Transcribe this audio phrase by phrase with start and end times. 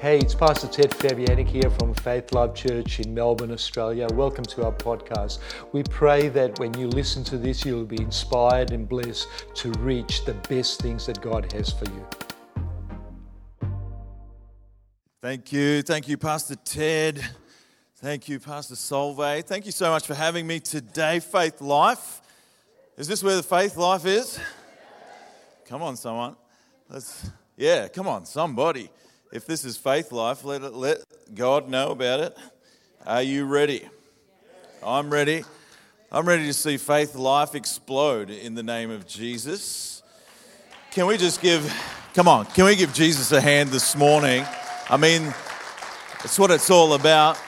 [0.00, 4.06] Hey, it's Pastor Ted Fabianic here from Faith Love Church in Melbourne, Australia.
[4.12, 5.40] Welcome to our podcast.
[5.72, 10.24] We pray that when you listen to this, you'll be inspired and blessed to reach
[10.24, 12.06] the best things that God has for you.
[15.20, 15.82] Thank you.
[15.82, 17.20] Thank you, Pastor Ted.
[17.96, 19.46] Thank you, Pastor Solveig.
[19.46, 22.20] Thank you so much for having me today, Faith Life.
[22.96, 24.38] Is this where the faith life is?
[25.64, 26.36] Come on, someone.
[26.88, 28.90] Let's, yeah, come on, somebody
[29.32, 30.98] if this is faith life, let, it, let
[31.34, 32.36] God know about it.
[33.06, 33.86] Are you ready?
[34.82, 35.44] I'm ready.
[36.10, 40.02] I'm ready to see faith life explode in the name of Jesus.
[40.90, 41.70] Can we just give,
[42.14, 44.46] come on, can we give Jesus a hand this morning?
[44.88, 45.34] I mean,
[46.24, 47.38] it's what it's all about.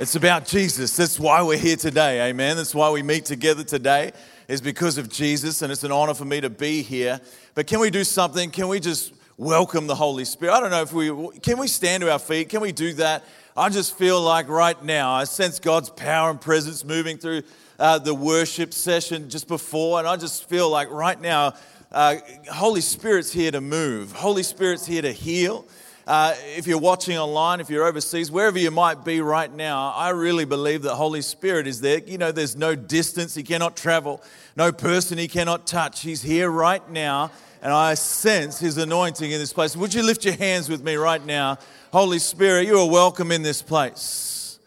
[0.00, 0.96] It's about Jesus.
[0.96, 2.28] That's why we're here today.
[2.28, 2.56] Amen.
[2.56, 4.12] That's why we meet together today,
[4.48, 5.62] is because of Jesus.
[5.62, 7.20] And it's an honor for me to be here.
[7.54, 8.50] But can we do something?
[8.50, 10.52] Can we just welcome the Holy Spirit.
[10.52, 12.48] I don't know if we can we stand to our feet?
[12.48, 13.24] Can we do that?
[13.56, 17.42] I just feel like right now I sense God's power and presence moving through
[17.78, 21.54] uh, the worship session just before, and I just feel like right now,
[21.92, 22.16] uh,
[22.52, 24.10] Holy Spirit's here to move.
[24.10, 25.64] Holy Spirit's here to heal.
[26.04, 30.08] Uh, if you're watching online, if you're overseas, wherever you might be right now, I
[30.08, 31.98] really believe that Holy Spirit is there.
[31.98, 34.20] You know, there's no distance He cannot travel,
[34.56, 36.00] no person He cannot touch.
[36.00, 37.30] He's here right now
[37.62, 39.76] and I sense His anointing in this place.
[39.76, 41.58] Would you lift your hands with me right now?
[41.92, 44.58] Holy Spirit, you are welcome in this place.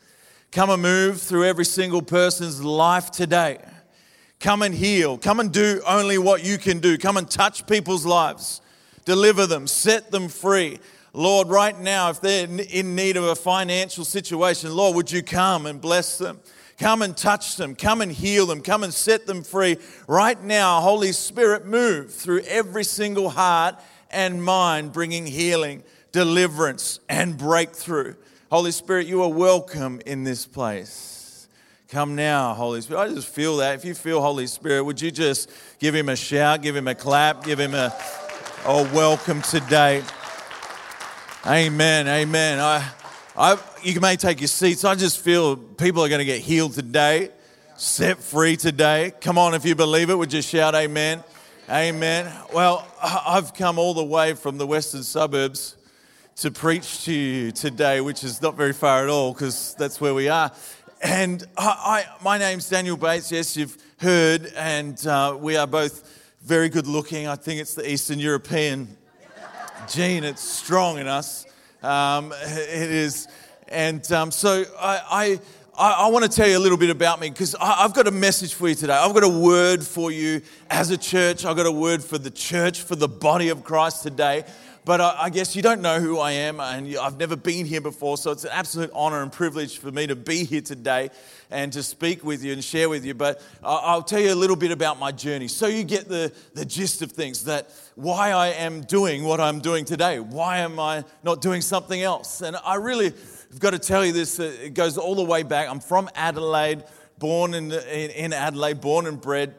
[0.52, 3.59] Come and move through every single person's life today.
[4.39, 5.17] Come and heal.
[5.17, 6.97] Come and do only what you can do.
[6.97, 8.59] Come and touch people's lives.
[9.06, 10.80] Deliver them, set them free.
[11.14, 15.66] Lord, right now, if they're in need of a financial situation, Lord, would you come
[15.66, 16.39] and bless them?
[16.82, 17.76] Come and touch them.
[17.76, 18.64] Come and heal them.
[18.64, 19.78] Come and set them free.
[20.08, 23.76] Right now, Holy Spirit, move through every single heart
[24.10, 28.16] and mind, bringing healing, deliverance, and breakthrough.
[28.50, 31.48] Holy Spirit, you are welcome in this place.
[31.88, 33.00] Come now, Holy Spirit.
[33.00, 33.76] I just feel that.
[33.76, 36.96] If you feel Holy Spirit, would you just give him a shout, give him a
[36.96, 37.96] clap, give him a,
[38.66, 40.02] a welcome today?
[41.46, 42.08] Amen.
[42.08, 42.59] Amen.
[42.59, 42.90] I,
[43.41, 44.85] I, you may take your seats.
[44.85, 47.31] I just feel people are going to get healed today,
[47.75, 49.13] set free today.
[49.19, 51.24] Come on, if you believe it, would you shout amen?
[51.68, 52.31] Amen.
[52.53, 55.75] Well, I've come all the way from the western suburbs
[56.35, 60.13] to preach to you today, which is not very far at all because that's where
[60.13, 60.51] we are.
[61.01, 63.31] And I, I, my name's Daniel Bates.
[63.31, 67.25] Yes, you've heard, and uh, we are both very good looking.
[67.25, 68.96] I think it's the Eastern European
[69.90, 71.47] gene, it's strong in us.
[71.81, 73.28] Um, it is,
[73.68, 75.40] and um, so I,
[75.75, 78.12] I, I want to tell you a little bit about me because I've got a
[78.12, 78.94] message for you today.
[78.94, 81.44] I've got a word for you as a church.
[81.44, 84.44] I've got a word for the church, for the body of Christ today.
[84.84, 87.81] But I, I guess you don't know who I am, and I've never been here
[87.81, 91.12] before, so it's an absolute honor and privilege for me to be here today
[91.52, 93.14] and to speak with you and share with you.
[93.14, 96.66] But I'll tell you a little bit about my journey so you get the, the
[96.66, 100.19] gist of things that why I am doing what I'm doing today.
[100.19, 102.42] Why am I not doing something else?
[102.42, 105.44] And I really have got to tell you this, uh, it goes all the way
[105.44, 105.69] back.
[105.69, 106.84] I'm from Adelaide,
[107.19, 109.53] born in, in Adelaide, born and bred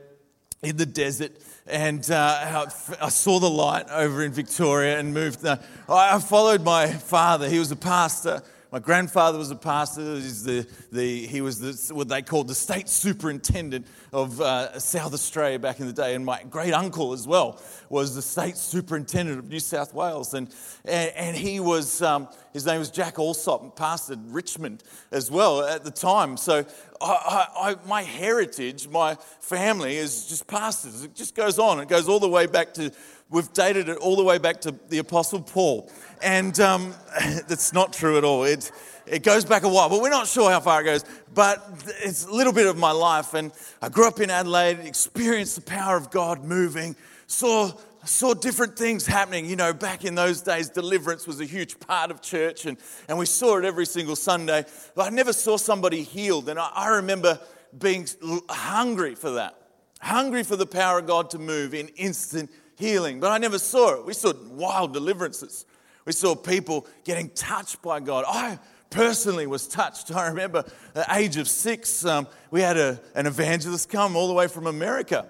[0.62, 1.32] in the desert
[1.66, 2.66] and uh,
[3.00, 5.44] I saw the light over in Victoria and moved.
[5.44, 5.56] Uh,
[5.88, 7.48] I followed my father.
[7.48, 8.42] He was a pastor.
[8.72, 10.14] My grandfather was a pastor.
[10.14, 15.12] He's the, the, he was the, what they called the state superintendent of uh, South
[15.12, 16.14] Australia back in the day.
[16.14, 20.32] And my great uncle as well was the state superintendent of New South Wales.
[20.32, 20.48] And,
[20.86, 25.62] and, and he was, um, his name was Jack Alsop, and pastored Richmond as well
[25.62, 26.38] at the time.
[26.38, 26.64] So
[27.02, 31.02] I, I, my heritage, my family is just pastors.
[31.02, 31.80] It just goes on.
[31.80, 32.92] It goes all the way back to,
[33.28, 35.90] we've dated it all the way back to the Apostle Paul.
[36.22, 36.94] And um,
[37.48, 38.44] that's not true at all.
[38.44, 38.70] It,
[39.06, 41.04] it goes back a while, but we're not sure how far it goes.
[41.34, 41.66] But
[42.02, 43.34] it's a little bit of my life.
[43.34, 46.94] And I grew up in Adelaide, experienced the power of God moving,
[47.26, 47.72] saw
[48.04, 49.46] saw different things happening.
[49.46, 52.76] You know, back in those days, deliverance was a huge part of church, and,
[53.08, 54.64] and we saw it every single Sunday.
[54.94, 56.48] But I never saw somebody healed.
[56.48, 57.38] And I, I remember
[57.78, 58.06] being
[58.48, 59.56] hungry for that,
[60.00, 63.20] hungry for the power of God to move in instant healing.
[63.20, 64.06] But I never saw it.
[64.06, 65.66] We saw wild deliverances.
[66.04, 68.24] We saw people getting touched by God.
[68.26, 68.58] I
[68.90, 70.14] personally was touched.
[70.14, 74.28] I remember at the age of six, um, we had a, an evangelist come all
[74.28, 75.26] the way from America.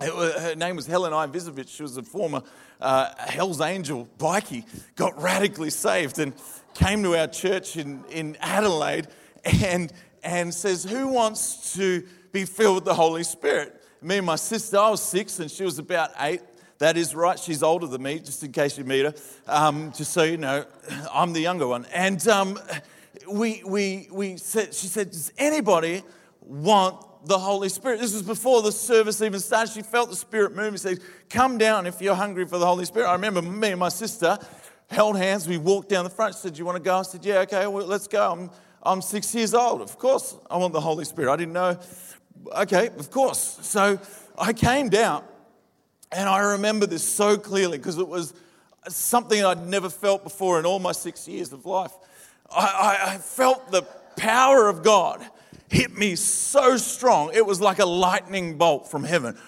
[0.00, 1.68] Her name was Helen Ivizovich.
[1.68, 2.42] She was a former
[2.80, 4.64] uh, Hell's Angel bikie,
[4.94, 6.32] got radically saved and
[6.74, 9.08] came to our church in, in Adelaide
[9.44, 9.92] and,
[10.22, 13.82] and says, Who wants to be filled with the Holy Spirit?
[14.00, 16.42] Me and my sister, I was six and she was about eight
[16.78, 17.36] That is right.
[17.36, 19.14] She's older than me, just in case you meet her.
[19.48, 20.64] Um, just so you know,
[21.12, 21.86] I'm the younger one.
[21.92, 22.56] And um,
[23.28, 26.04] we, we, we said, she said, Does anybody
[26.40, 28.00] want the Holy Spirit?
[28.00, 29.72] This was before the service even started.
[29.72, 30.72] She felt the Spirit move.
[30.72, 31.00] He said,
[31.30, 33.08] Come down if you're hungry for the Holy Spirit.
[33.08, 34.38] I remember me and my sister
[34.88, 35.46] held hands.
[35.46, 36.34] We walked down the front.
[36.34, 36.98] She said, Do you want to go?
[36.98, 38.32] I said, Yeah, okay, well, let's go.
[38.32, 38.50] I'm,
[38.82, 39.82] I'm six years old.
[39.82, 41.32] Of course, I want the Holy Spirit.
[41.32, 41.78] I didn't know.
[42.56, 43.58] Okay, of course.
[43.62, 43.98] So
[44.38, 45.24] I came down,
[46.12, 48.32] and I remember this so clearly because it was
[48.88, 51.92] something I'd never felt before in all my six years of life.
[52.50, 52.64] I,
[53.06, 53.82] I, I felt the
[54.16, 55.26] power of God
[55.70, 57.30] hit me so strong.
[57.34, 59.38] It was like a lightning bolt from heaven.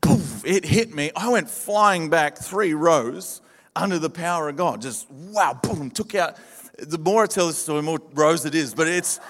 [0.00, 1.10] Poof, it hit me.
[1.14, 3.40] I went flying back three rows
[3.76, 4.82] under the power of God.
[4.82, 6.36] Just wow, boom, took out.
[6.78, 9.20] The more I tell this story, the more rows it is, but it's,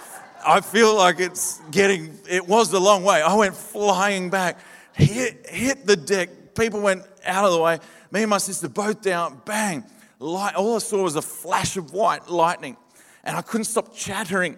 [0.46, 3.22] I feel like it's getting, it was a long way.
[3.22, 4.58] I went flying back,
[4.92, 6.54] hit, hit the deck.
[6.54, 7.78] People went out of the way.
[8.10, 9.84] Me and my sister both down, bang.
[10.18, 12.76] Light, all I saw was a flash of white lightning,
[13.22, 14.56] and I couldn't stop chattering.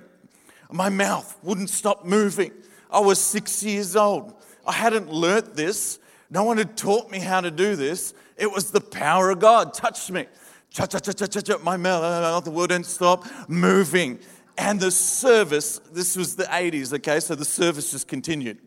[0.72, 2.52] My mouth wouldn't stop moving.
[2.90, 4.34] I was six years old.
[4.66, 5.98] I hadn't learnt this.
[6.30, 8.14] No one had taught me how to do this.
[8.36, 10.26] It was the power of God touched me.
[10.70, 11.58] Cha cha cha cha cha cha.
[11.58, 14.20] My mouth, uh, uh, uh, the wouldn't stop moving.
[14.56, 17.18] And the service, this was the 80s, okay?
[17.20, 18.58] So the service just continued.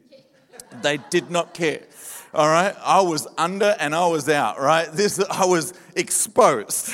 [0.82, 1.82] They did not care.
[2.34, 2.76] All right?
[2.84, 4.92] I was under and I was out, right?
[4.92, 6.92] This I was exposed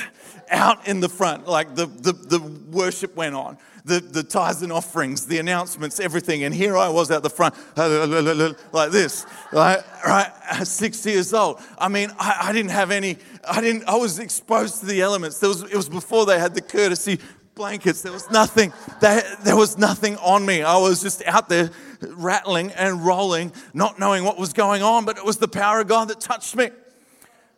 [0.50, 1.48] out in the front.
[1.48, 2.40] Like the, the, the
[2.70, 6.44] worship went on the, the tithes and offerings, the announcements, everything.
[6.44, 9.82] And here I was at the front, like this, right?
[10.06, 10.32] right?
[10.64, 11.60] Six years old.
[11.78, 13.16] I mean, I, I didn't have any,
[13.48, 15.38] I didn't, I was exposed to the elements.
[15.38, 17.18] There was, it was before they had the courtesy
[17.54, 18.02] blankets.
[18.02, 20.62] There was nothing, there, there was nothing on me.
[20.62, 25.18] I was just out there rattling and rolling, not knowing what was going on, but
[25.18, 26.70] it was the power of God that touched me.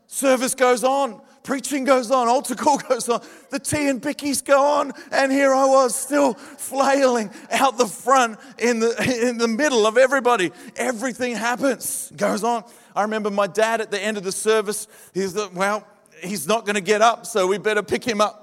[0.07, 4.63] Service goes on preaching goes on, altar call goes on, the tea and bickies go
[4.63, 9.87] on, and here I was still flailing out the front in the, in the middle
[9.87, 10.53] of everybody.
[10.77, 12.65] Everything happens, goes on.
[12.95, 15.87] I remember my dad at the end of the service, he's like, well,
[16.23, 18.39] he's not going to get up, so we better pick him up.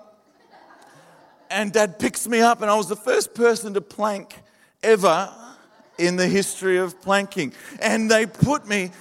[1.51, 4.35] And dad picks me up, and I was the first person to plank
[4.83, 5.33] ever
[5.97, 7.53] in the history of planking.
[7.81, 8.91] And they put me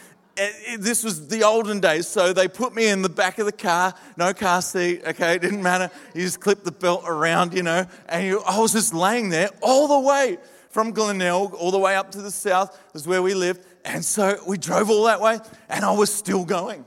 [0.78, 3.94] this was the olden days, so they put me in the back of the car,
[4.16, 5.90] no car seat, okay, it didn't matter.
[6.14, 9.50] You just clip the belt around, you know, and you, I was just laying there
[9.60, 10.38] all the way
[10.70, 13.64] from Glenelg all the way up to the south, is where we lived.
[13.84, 15.38] And so we drove all that way,
[15.68, 16.84] and I was still going.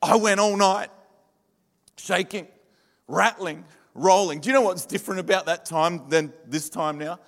[0.00, 0.90] I went all night,
[1.96, 2.48] shaking,
[3.08, 3.64] rattling,
[3.94, 4.40] rolling.
[4.40, 7.18] Do you know what's different about that time than this time now?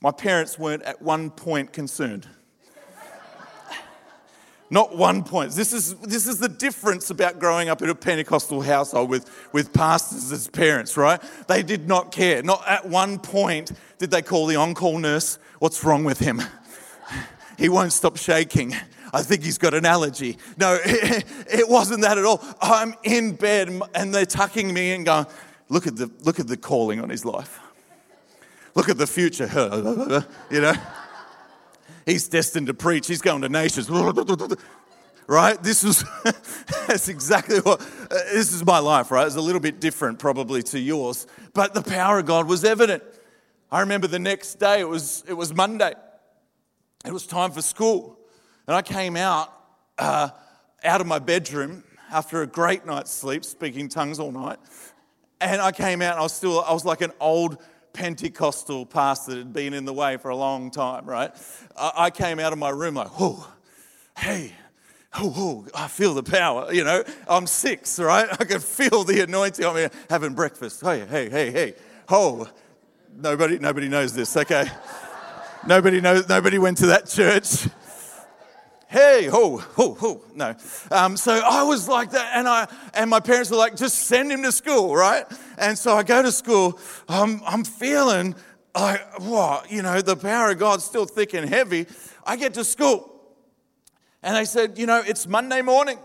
[0.00, 2.28] My parents weren't at one point concerned.
[4.70, 5.52] Not one point.
[5.52, 9.72] This is, this is the difference about growing up in a Pentecostal household with, with
[9.72, 11.22] pastors as parents, right?
[11.48, 12.42] They did not care.
[12.42, 16.42] Not at one point did they call the on call nurse, What's wrong with him?
[17.56, 18.74] He won't stop shaking.
[19.12, 20.38] I think he's got an allergy.
[20.58, 22.42] No, it, it wasn't that at all.
[22.60, 25.26] I'm in bed and they're tucking me in, going,
[25.68, 27.60] Look at the, look at the calling on his life.
[28.74, 29.46] Look at the future.
[30.50, 30.74] you know?
[32.06, 33.06] He's destined to preach.
[33.06, 33.90] He's going to nations.
[35.26, 35.62] Right?
[35.62, 36.04] This is
[36.86, 39.26] that's exactly what uh, this is my life, right?
[39.26, 43.02] It's a little bit different probably to yours, but the power of God was evident.
[43.72, 45.94] I remember the next day, it was, it was Monday.
[47.04, 48.18] It was time for school.
[48.66, 49.52] And I came out,
[49.98, 50.28] uh,
[50.84, 54.58] out of my bedroom after a great night's sleep, speaking tongues all night.
[55.40, 57.58] And I came out and I was still, I was like an old
[57.94, 61.30] Pentecostal pastor that had been in the way for a long time, right?
[61.76, 63.50] I came out of my room like, oh,
[64.18, 64.52] hey,
[65.14, 67.04] oh, oh, I feel the power, you know.
[67.26, 68.28] I'm six, right?
[68.40, 70.82] I can feel the anointing me having breakfast.
[70.82, 71.74] Hey, hey, hey, hey.
[72.08, 72.48] Oh,
[73.16, 74.66] nobody, nobody knows this, okay?
[75.66, 77.68] nobody knows, nobody went to that church
[78.88, 80.24] hey, ho, ho, ho.
[80.34, 80.54] No.
[80.90, 84.30] Um, so I was like that, and I and my parents were like, just send
[84.30, 85.26] him to school, right?
[85.58, 86.78] And so I go to school.
[87.08, 88.34] I'm I'm feeling
[88.74, 91.86] like, what, you know, the power of God's still thick and heavy.
[92.26, 93.20] I get to school,
[94.22, 95.98] and they said, you know, it's Monday morning.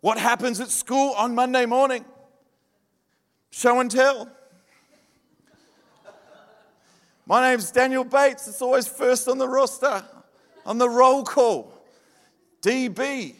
[0.00, 2.04] What happens at school on Monday morning?
[3.50, 4.28] Show and tell.
[7.24, 8.48] My name's Daniel Bates.
[8.48, 10.04] It's always first on the roster,
[10.66, 11.72] on the roll call.
[12.62, 13.36] DB.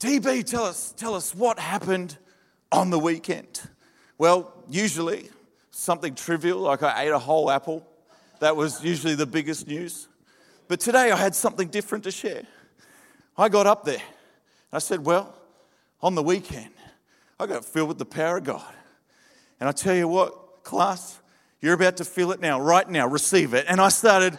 [0.00, 2.18] DB, tell us, tell us what happened
[2.70, 3.62] on the weekend.
[4.18, 5.30] Well, usually
[5.70, 7.86] something trivial, like I ate a whole apple.
[8.40, 10.08] That was usually the biggest news.
[10.66, 12.42] But today I had something different to share.
[13.36, 14.02] I got up there.
[14.72, 15.32] I said, Well,
[16.02, 16.70] on the weekend,
[17.38, 18.74] I got filled with the power of God.
[19.60, 21.20] And I tell you what, class,
[21.60, 23.66] you're about to feel it now, right now, receive it.
[23.68, 24.36] And I started,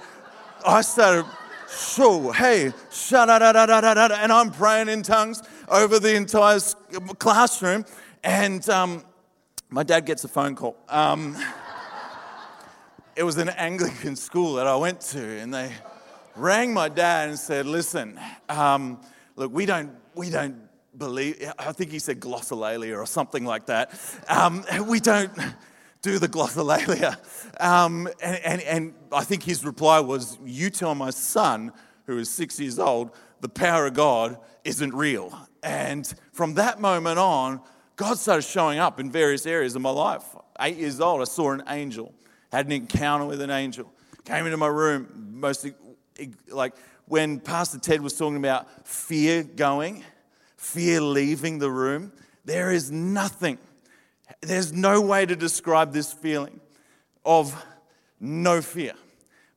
[0.66, 1.26] I started,
[1.68, 2.74] so, hey,
[3.10, 6.60] da da da da da da, and I'm praying in tongues over the entire
[7.20, 7.86] classroom.
[8.24, 9.04] And um,
[9.70, 10.76] my dad gets a phone call.
[10.90, 11.38] Um,
[13.16, 15.72] it was an Anglican school that I went to, and they
[16.36, 19.00] rang my dad and said, "Listen, um,
[19.36, 20.56] look, we don't, we don't
[20.98, 21.52] believe.
[21.60, 23.94] I think he said glossolalia or something like that.
[24.28, 25.32] Um, we don't."
[26.02, 27.18] do the glossolalia.
[27.60, 31.74] Um, and, and, and I think his reply was, You tell my son,
[32.06, 33.12] who is six years old,
[33.42, 35.38] the power of God isn't real.
[35.62, 37.60] And from that moment on,
[38.00, 40.24] God started showing up in various areas of my life.
[40.62, 42.13] Eight years old, I saw an angel,
[42.50, 43.91] had an encounter with an angel,
[44.24, 45.74] came into my room, mostly
[46.48, 46.75] like
[47.10, 50.06] when Pastor Ted was talking about fear going,
[50.56, 52.13] fear leaving the room.
[52.46, 53.58] There is nothing,
[54.39, 56.62] there's no way to describe this feeling
[57.25, 57.53] of
[58.18, 58.94] no fear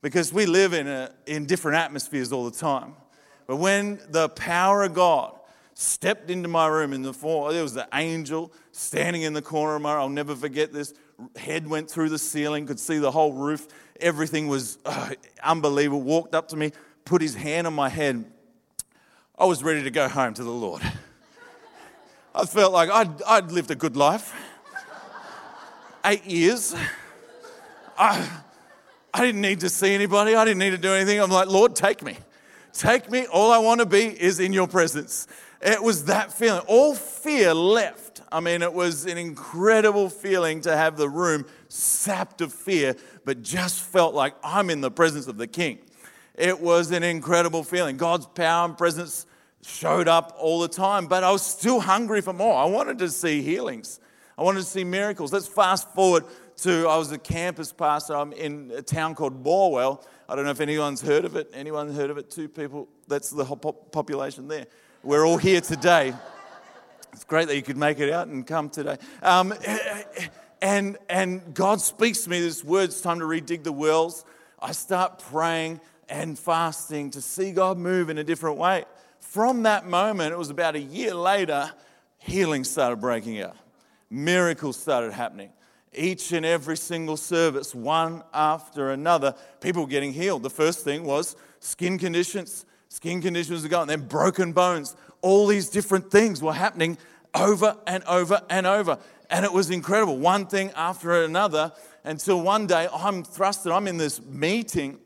[0.01, 2.95] because we live in, a, in different atmospheres all the time.
[3.47, 5.39] But when the power of God
[5.73, 9.75] stepped into my room in the form, there was the angel standing in the corner
[9.75, 10.01] of my room.
[10.01, 10.93] I'll never forget this.
[11.35, 13.67] Head went through the ceiling, could see the whole roof.
[13.99, 15.11] Everything was uh,
[15.43, 16.01] unbelievable.
[16.01, 16.71] Walked up to me,
[17.05, 18.25] put his hand on my head.
[19.37, 20.81] I was ready to go home to the Lord.
[22.35, 24.33] I felt like I'd, I'd lived a good life.
[26.05, 26.75] Eight years.
[27.97, 28.27] I,
[29.13, 30.35] I didn't need to see anybody.
[30.35, 31.19] I didn't need to do anything.
[31.19, 32.17] I'm like, Lord, take me.
[32.73, 33.27] Take me.
[33.27, 35.27] All I want to be is in your presence.
[35.65, 36.61] It was that feeling.
[36.67, 38.21] All fear left.
[38.31, 43.41] I mean, it was an incredible feeling to have the room sapped of fear, but
[43.41, 45.79] just felt like I'm in the presence of the King.
[46.35, 47.95] It was an incredible feeling.
[47.95, 49.25] God's power and presence
[49.61, 52.57] showed up all the time, but I was still hungry for more.
[52.57, 54.01] I wanted to see healings,
[54.37, 55.31] I wanted to see miracles.
[55.31, 56.25] Let's fast forward
[56.57, 60.03] to I was a campus pastor I'm in a town called Morwell.
[60.27, 61.49] I don't know if anyone's heard of it.
[61.53, 62.29] Anyone heard of it?
[62.29, 62.87] Two people.
[63.07, 64.67] That's the population there.
[65.05, 66.13] We're all here today.
[67.11, 68.95] It's great that you could make it out and come today.
[69.21, 69.53] Um,
[70.61, 74.23] and, and God speaks to me this word, it's time to redig the wells.
[74.61, 78.85] I start praying and fasting to see God move in a different way.
[79.19, 81.69] From that moment, it was about a year later,
[82.19, 83.57] healing started breaking out.
[84.09, 85.49] Miracles started happening.
[85.93, 90.43] Each and every single service, one after another, people getting healed.
[90.43, 94.95] The first thing was skin conditions Skin conditions were going, then broken bones.
[95.23, 96.99] All these different things were happening
[97.33, 98.99] over and over and over.
[99.31, 101.71] And it was incredible, one thing after another,
[102.03, 104.99] until one day I'm thrusted, I'm in this meeting,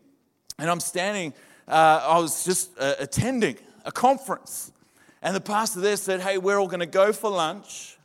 [0.59, 1.33] and I'm standing,
[1.65, 4.73] uh, I was just uh, attending a conference.
[5.21, 7.97] And the pastor there said, Hey, we're all going to go for lunch.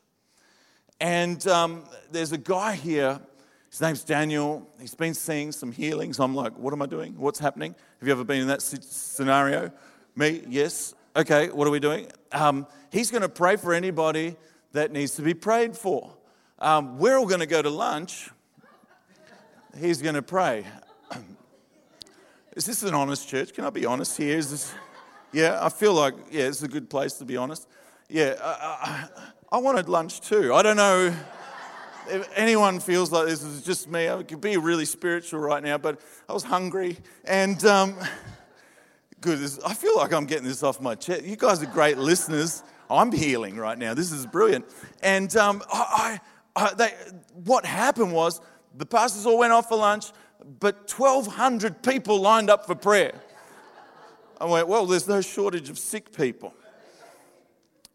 [1.01, 3.19] And um, there's a guy here,
[3.73, 4.69] his name's Daniel.
[4.79, 6.21] He's been seeing some healings.
[6.21, 7.15] I'm like, What am I doing?
[7.17, 7.75] What's happening?
[8.01, 9.73] Have you ever been in that scenario?
[10.15, 10.43] Me?
[10.47, 10.95] Yes.
[11.17, 12.07] Okay, what are we doing?
[12.33, 14.37] Um, he's going to pray for anybody
[14.73, 16.13] that needs to be prayed for.
[16.59, 18.29] Um, we're all going to go to lunch.
[19.81, 20.67] He's going to pray.
[22.55, 23.55] Is this an honest church?
[23.55, 24.37] Can I be honest here?
[24.37, 24.75] Is this,
[25.33, 27.67] yeah, I feel like, yeah, it's a good place to be honest.
[28.11, 29.09] Yeah, I,
[29.51, 30.53] I, I wanted lunch too.
[30.53, 31.15] I don't know
[32.13, 35.79] if anyone feels like this is just me, I could be really spiritual right now,
[35.79, 37.97] but I was hungry and um,
[39.21, 39.41] good.
[39.65, 41.25] I feel like I'm getting this off my chest.
[41.25, 42.63] You guys are great listeners.
[42.91, 43.95] I'm healing right now.
[43.95, 44.67] This is brilliant.
[45.03, 46.21] And um, I,
[46.55, 46.93] I, they,
[47.45, 48.41] what happened was
[48.77, 50.13] the pastors all went off for lunch,
[50.61, 53.15] but 1,200 people lined up for prayer.
[54.41, 56.53] I went, well, there's no shortage of sick people.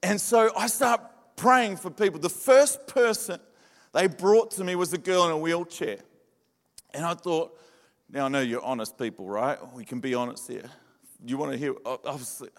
[0.01, 1.01] And so I start
[1.35, 2.19] praying for people.
[2.19, 3.39] The first person
[3.93, 5.97] they brought to me was a girl in a wheelchair.
[6.93, 7.57] And I thought,
[8.09, 9.57] now I know you're honest people, right?
[9.73, 10.69] We can be honest here.
[11.25, 12.49] You want to hear, obviously,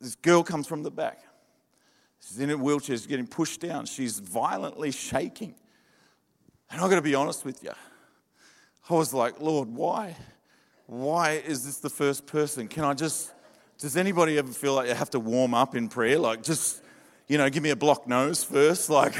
[0.00, 1.22] this girl comes from the back.
[2.20, 5.54] She's in a wheelchair, she's getting pushed down, she's violently shaking.
[6.70, 7.72] And I've got to be honest with you.
[8.88, 10.16] I was like, Lord, why?
[10.86, 12.68] Why is this the first person?
[12.68, 13.32] Can I just,
[13.78, 16.18] does anybody ever feel like you have to warm up in prayer?
[16.18, 16.82] Like, just,
[17.28, 18.88] you know, give me a block nose first?
[18.88, 19.14] Like,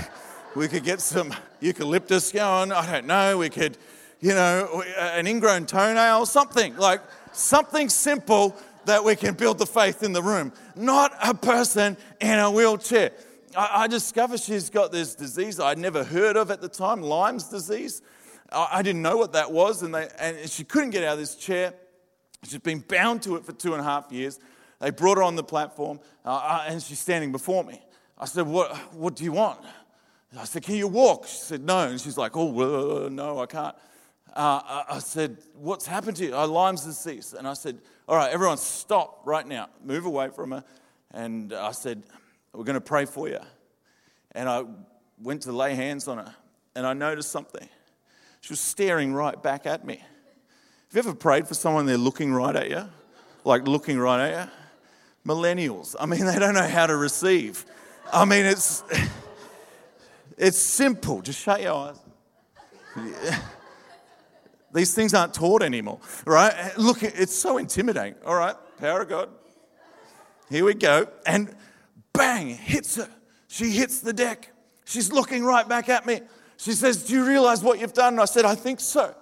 [0.55, 2.73] we could get some eucalyptus going.
[2.73, 3.39] I don't know.
[3.39, 3.79] We could,
[4.21, 7.01] you know, an ingrown toenail, something like
[7.33, 10.53] something simple that we can build the faith in the room.
[10.77, 13.13] Not a person in a wheelchair.
[13.57, 17.45] I, I discovered she's got this disease I'd never heard of at the time, Lyme's
[17.45, 18.03] disease.
[18.51, 21.19] I, I didn't know what that was, and, they, and she couldn't get out of
[21.19, 21.73] this chair.
[22.45, 24.39] She's been bound to it for two and a half years.
[24.81, 27.81] They brought her on the platform, uh, uh and she's standing before me.
[28.19, 29.61] I said, What, what do you want?
[30.39, 31.27] I said, Can you walk?
[31.27, 31.81] She said, No.
[31.89, 33.75] And she's like, Oh, no, I can't.
[34.35, 36.35] Uh, I said, What's happened to you?
[36.35, 37.35] Our Lyme's disease.
[37.37, 39.69] And I said, All right, everyone, stop right now.
[39.85, 40.65] Move away from her.
[41.13, 42.03] And I said,
[42.53, 43.41] We're going to pray for you.
[44.33, 44.65] And I
[45.21, 46.35] went to lay hands on her.
[46.75, 47.69] And I noticed something.
[48.41, 49.97] She was staring right back at me.
[49.97, 52.85] Have you ever prayed for someone they're looking right at you?
[53.45, 55.33] Like looking right at you?
[55.33, 55.95] Millennials.
[56.01, 57.65] I mean, they don't know how to receive.
[58.13, 58.83] I mean, it's,
[60.39, 61.23] it's simple.
[61.23, 61.99] Just shut your eyes.
[64.75, 66.77] These things aren't taught anymore, right?
[66.79, 68.15] Look, it's so intimidating.
[68.25, 69.29] All right, power of God.
[70.49, 71.07] Here we go.
[71.27, 71.55] And
[72.13, 73.09] bang, hits her.
[73.49, 74.51] She hits the deck.
[74.85, 76.21] She's looking right back at me.
[76.57, 78.15] She says, Do you realize what you've done?
[78.15, 79.15] And I said, I think so.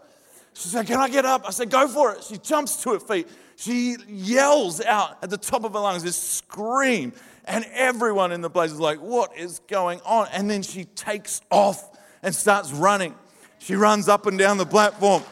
[0.55, 1.45] She said, Can I get up?
[1.47, 2.25] I said, Go for it.
[2.25, 3.29] She jumps to her feet.
[3.57, 7.13] She yells out at the top of her lungs, this scream.
[7.45, 10.29] And everyone in the place is like, What is going on?
[10.33, 13.15] And then she takes off and starts running.
[13.59, 15.23] She runs up and down the platform.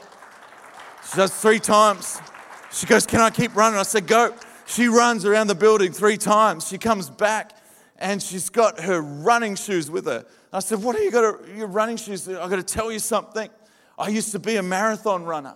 [1.10, 2.20] She does three times.
[2.72, 3.78] She goes, Can I keep running?
[3.78, 4.34] I said, Go.
[4.66, 6.68] She runs around the building three times.
[6.68, 7.56] She comes back
[7.96, 10.26] and she's got her running shoes with her.
[10.52, 12.28] I said, What are you got your running shoes?
[12.28, 13.48] I've got to tell you something.
[13.98, 15.54] I used to be a marathon runner.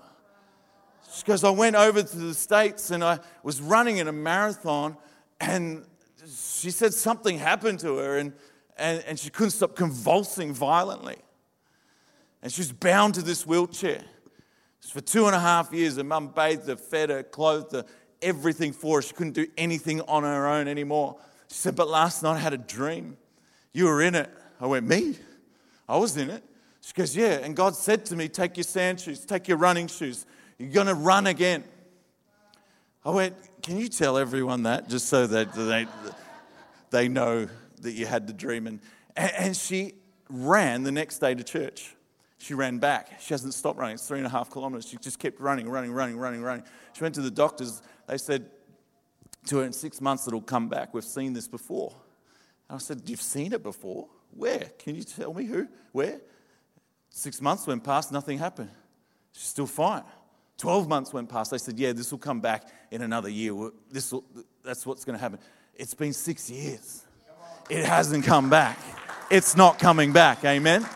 [1.14, 4.96] She goes, I went over to the States and I was running in a marathon,
[5.40, 5.84] and
[6.62, 8.32] she said something happened to her, and,
[8.78, 11.16] and, and she couldn't stop convulsing violently.
[12.40, 14.04] And she was bound to this wheelchair.
[14.80, 17.84] For two and a half years, her mum bathed her, fed her, clothed her,
[18.20, 19.02] everything for her.
[19.02, 21.16] She couldn't do anything on her own anymore.
[21.48, 23.16] She said, But last night I had a dream.
[23.72, 24.30] You were in it.
[24.60, 25.16] I went, Me?
[25.88, 26.44] I was in it.
[26.80, 27.40] She goes, Yeah.
[27.42, 30.26] And God said to me, Take your sand shoes, take your running shoes.
[30.58, 31.64] You're going to run again.
[33.04, 35.86] I went, Can you tell everyone that just so that they,
[36.92, 37.48] they know
[37.80, 38.68] that you had the dream?
[38.68, 38.80] And,
[39.16, 39.94] and she
[40.30, 41.96] ran the next day to church.
[42.38, 43.20] She ran back.
[43.20, 43.94] She hasn't stopped running.
[43.94, 44.88] It's three and a half kilometers.
[44.88, 46.64] She just kept running, running, running, running, running.
[46.92, 47.82] She went to the doctors.
[48.06, 48.50] They said
[49.46, 50.94] to her, in six months it'll come back.
[50.94, 51.94] We've seen this before.
[52.68, 54.08] And I said, You've seen it before?
[54.34, 54.70] Where?
[54.78, 55.68] Can you tell me who?
[55.92, 56.20] Where?
[57.10, 58.70] Six months went past, nothing happened.
[59.32, 60.02] She's still fine.
[60.58, 61.50] 12 months went past.
[61.50, 63.70] They said, Yeah, this will come back in another year.
[63.90, 64.24] This will,
[64.64, 65.38] that's what's going to happen.
[65.76, 67.04] It's been six years.
[67.70, 68.78] It hasn't come back.
[69.30, 70.44] It's not coming back.
[70.44, 70.86] Amen.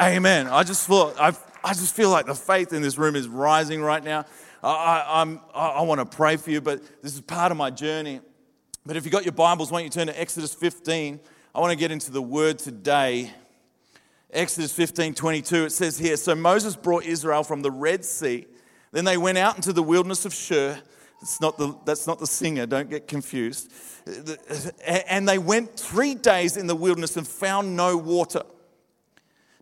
[0.00, 0.46] Amen.
[0.46, 3.82] I just feel, I, I just feel like the faith in this room is rising
[3.82, 4.24] right now.
[4.62, 8.20] I, I'm, I want to pray for you, but this is part of my journey.
[8.84, 11.18] But if you've got your Bibles, why don't you turn to Exodus 15?
[11.54, 13.32] I want to get into the word today.
[14.32, 18.46] Exodus 15 22, it says here So Moses brought Israel from the Red Sea.
[18.92, 20.80] Then they went out into the wilderness of Shur.
[21.20, 23.72] That's not the, that's not the singer, don't get confused.
[24.86, 28.42] And they went three days in the wilderness and found no water.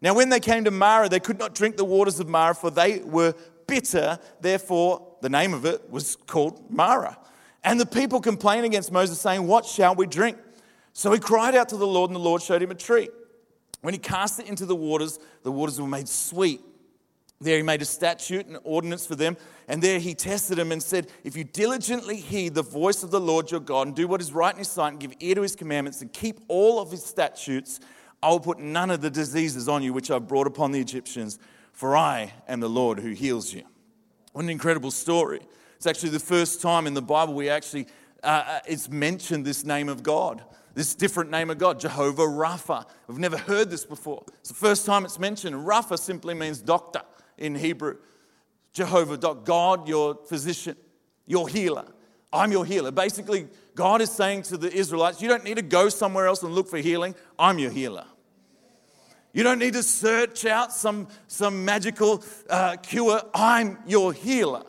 [0.02, 2.70] Now, when they came to Mara, they could not drink the waters of Mara, for
[2.70, 3.34] they were
[3.66, 4.18] bitter.
[4.40, 7.16] Therefore, the name of it was called Mara.
[7.62, 10.36] And the people complained against Moses, saying, What shall we drink?
[10.92, 13.08] So he cried out to the Lord, and the Lord showed him a tree.
[13.80, 16.60] When he cast it into the waters, the waters were made sweet.
[17.44, 19.36] There he made a statute and ordinance for them.
[19.68, 23.20] And there he tested them and said, If you diligently heed the voice of the
[23.20, 25.42] Lord your God and do what is right in his sight and give ear to
[25.42, 27.80] his commandments and keep all of his statutes,
[28.22, 31.38] I will put none of the diseases on you which I've brought upon the Egyptians,
[31.72, 33.62] for I am the Lord who heals you.
[34.32, 35.40] What an incredible story.
[35.76, 37.86] It's actually the first time in the Bible we actually,
[38.22, 42.86] uh, uh it's mentioned this name of God, this different name of God, Jehovah Rapha.
[43.06, 44.24] We've never heard this before.
[44.40, 45.54] It's the first time it's mentioned.
[45.54, 47.02] Rapha simply means doctor
[47.38, 47.96] in Hebrew.
[48.72, 50.76] Jehovah, God, your physician,
[51.26, 51.86] your healer.
[52.32, 52.90] I'm your healer.
[52.90, 56.52] Basically, God is saying to the Israelites, you don't need to go somewhere else and
[56.54, 57.14] look for healing.
[57.38, 58.06] I'm your healer.
[59.32, 63.20] You don't need to search out some, some magical uh, cure.
[63.34, 64.64] I'm your healer.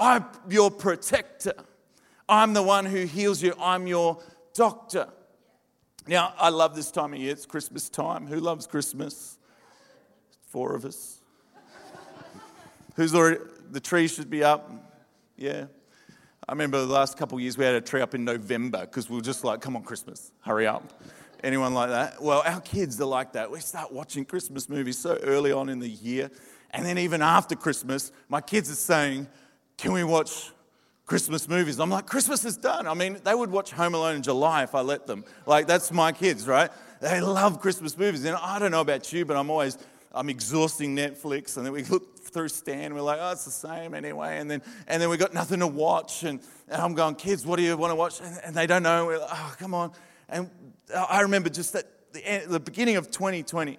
[0.00, 1.54] I'm your protector.
[2.28, 3.54] I'm the one who heals you.
[3.60, 4.22] I'm your
[4.54, 5.08] doctor.
[6.06, 7.32] Now, I love this time of year.
[7.32, 8.26] It's Christmas time.
[8.26, 9.38] Who loves Christmas?
[10.48, 11.17] Four of us.
[12.98, 13.38] Who's already,
[13.70, 14.72] the tree should be up.
[15.36, 15.66] Yeah.
[16.48, 19.08] I remember the last couple of years we had a tree up in November because
[19.08, 21.00] we were just like, come on, Christmas, hurry up.
[21.44, 22.20] Anyone like that?
[22.20, 23.52] Well, our kids are like that.
[23.52, 26.28] We start watching Christmas movies so early on in the year.
[26.72, 29.28] And then even after Christmas, my kids are saying,
[29.76, 30.50] Can we watch
[31.06, 31.78] Christmas movies?
[31.78, 32.88] I'm like, Christmas is done.
[32.88, 35.24] I mean, they would watch Home Alone in July if I let them.
[35.46, 36.68] Like, that's my kids, right?
[37.00, 38.24] They love Christmas movies.
[38.24, 39.78] And I don't know about you, but I'm always,
[40.12, 41.56] I'm exhausting Netflix.
[41.56, 44.38] And then we look through Stan, we're like, oh, it's the same anyway.
[44.38, 46.24] And then, and then we got nothing to watch.
[46.24, 48.20] And, and I'm going, kids, what do you want to watch?
[48.20, 49.06] And, and they don't know.
[49.06, 49.92] We're like, oh, come on.
[50.28, 50.50] And
[50.94, 53.78] I remember just that the, the beginning of 2020,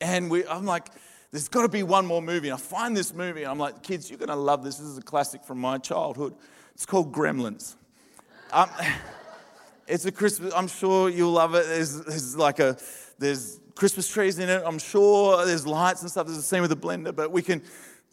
[0.00, 0.88] and we, I'm like,
[1.30, 2.48] there's got to be one more movie.
[2.48, 4.76] And I find this movie, and I'm like, kids, you're going to love this.
[4.76, 6.34] This is a classic from my childhood.
[6.74, 7.76] It's called Gremlins.
[8.52, 8.68] Um,
[9.86, 11.66] it's a Christmas, I'm sure you'll love it.
[11.66, 12.76] There's, there's like a,
[13.18, 14.62] there's Christmas trees in it.
[14.64, 16.26] I'm sure there's lights and stuff.
[16.26, 17.62] There's a scene with a blender, but we can,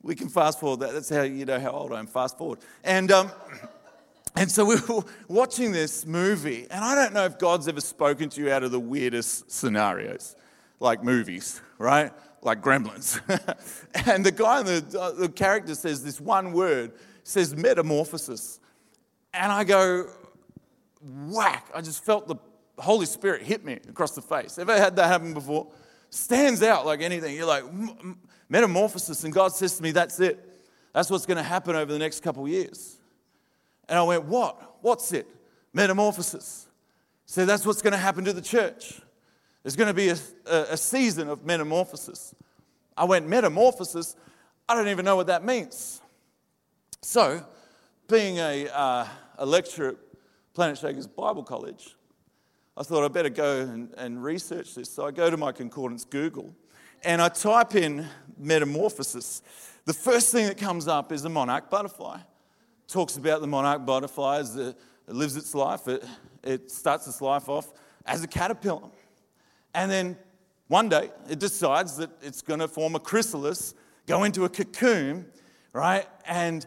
[0.01, 0.93] we can fast forward that.
[0.93, 2.07] That's how you know how old I am.
[2.07, 2.59] Fast forward.
[2.83, 3.31] And, um,
[4.35, 8.29] and so we were watching this movie, and I don't know if God's ever spoken
[8.29, 10.35] to you out of the weirdest scenarios,
[10.79, 12.11] like movies, right?
[12.41, 13.19] Like gremlins.
[14.05, 16.93] and the guy, the, uh, the character says this one word,
[17.23, 18.59] says metamorphosis.
[19.33, 20.09] And I go,
[21.01, 21.67] whack.
[21.73, 22.35] I just felt the
[22.77, 24.57] Holy Spirit hit me across the face.
[24.57, 25.67] Ever had that happen before?
[26.09, 27.35] Stands out like anything.
[27.35, 27.63] You're like,
[28.49, 29.23] metamorphosis.
[29.23, 30.43] And God says to me, that's it.
[30.93, 32.97] That's what's going to happen over the next couple years.
[33.89, 34.77] And I went, what?
[34.81, 35.27] What's it?
[35.73, 36.67] Metamorphosis.
[37.25, 39.01] So that's what's going to happen to the church.
[39.63, 42.33] There's going to be a, a, a season of metamorphosis.
[42.95, 44.15] I went, metamorphosis?
[44.69, 46.01] I don't even know what that means.
[47.01, 47.45] So,
[48.07, 49.95] being a, uh, a lecturer at
[50.55, 51.96] Planetshakers Bible College,
[52.77, 54.91] I thought I'd better go and, and research this.
[54.91, 56.53] So I go to my concordance Google
[57.03, 58.05] and I type in
[58.37, 59.41] metamorphosis.
[59.85, 62.19] The first thing that comes up is a monarch butterfly.
[62.87, 65.87] Talks about the monarch butterfly as it lives its life.
[65.87, 66.05] It,
[66.43, 67.73] it starts its life off
[68.05, 68.89] as a caterpillar.
[69.73, 70.15] And then
[70.67, 73.73] one day it decides that it's going to form a chrysalis,
[74.05, 75.25] go into a cocoon,
[75.73, 76.07] right?
[76.27, 76.65] And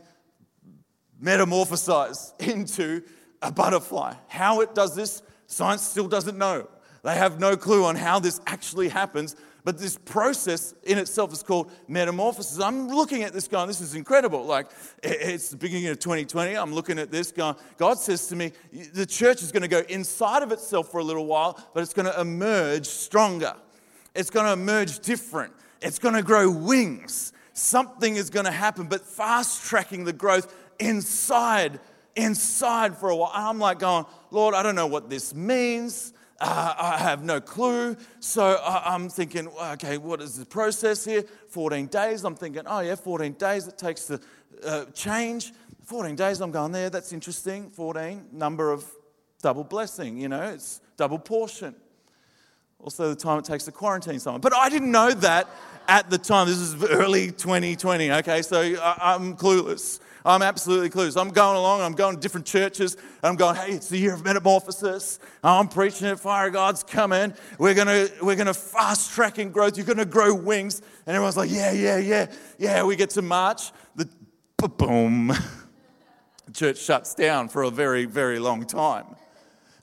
[1.23, 3.03] metamorphosize into
[3.43, 4.15] a butterfly.
[4.27, 6.69] How it does this, science still doesn't know.
[7.03, 9.35] They have no clue on how this actually happens,
[9.65, 12.61] but this process in itself is called metamorphosis.
[12.61, 14.45] I'm looking at this going, this is incredible.
[14.45, 14.69] Like,
[15.03, 16.55] it's the beginning of 2020.
[16.55, 18.53] I'm looking at this going, God says to me,
[18.93, 21.95] the church is going to go inside of itself for a little while, but it's
[21.95, 23.55] going to emerge stronger.
[24.15, 25.53] It's going to emerge different.
[25.83, 27.33] It's going to grow wings.
[27.55, 31.81] Something is going to happen, but fast tracking the growth inside,
[32.15, 33.33] inside for a while.
[33.35, 36.13] I'm like going, Lord, I don't know what this means.
[36.41, 37.97] Uh, I have no clue.
[38.21, 41.25] So I'm thinking, okay, what is the process here?
[41.49, 42.25] 14 days.
[42.25, 44.21] I'm thinking, oh, yeah, 14 days it takes to
[44.65, 45.53] uh, change.
[45.85, 46.89] 14 days, I'm going there.
[46.89, 47.71] That's interesting.
[47.71, 48.87] 14, number of
[49.43, 51.75] double blessing, you know, it's double portion.
[52.79, 54.41] Also, the time it takes to quarantine someone.
[54.41, 55.49] But I didn't know that
[55.89, 56.47] at the time.
[56.47, 58.41] This is early 2020, okay?
[58.43, 60.01] So I'm clueless.
[60.25, 61.21] I'm absolutely clueless.
[61.21, 64.25] I'm going along, I'm going to different churches, I'm going, hey, it's the year of
[64.25, 65.19] metamorphosis.
[65.43, 67.35] I'm preaching it, fire God's coming.
[67.59, 70.83] We're gonna, we're gonna fast track in growth, you're gonna grow wings.
[71.07, 72.27] And everyone's like, yeah, yeah, yeah,
[72.59, 72.83] yeah.
[72.83, 74.09] We get to March, the
[74.69, 75.33] boom.
[76.53, 79.07] Church shuts down for a very, very long time.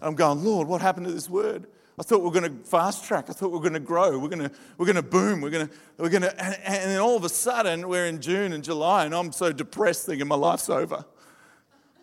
[0.02, 1.68] I'm going, Lord, what happened to this word?
[2.00, 3.26] I thought we are going to fast track.
[3.28, 4.20] I thought we are going to grow.
[4.20, 5.42] We're going to, we're going to boom.
[5.42, 8.22] We're going to, we're going to, and, and then all of a sudden we're in
[8.22, 11.04] June and July, and I'm so depressed thinking my life's over.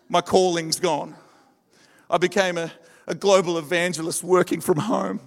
[0.09, 1.15] My calling's gone.
[2.09, 2.71] I became a,
[3.07, 5.21] a global evangelist working from home.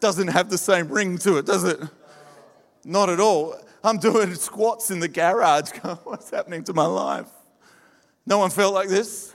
[0.00, 1.80] Doesn't have the same ring to it, does it?
[2.84, 3.56] Not at all.
[3.82, 5.70] I'm doing squats in the garage.
[6.04, 7.28] What's happening to my life?
[8.26, 9.34] No one felt like this.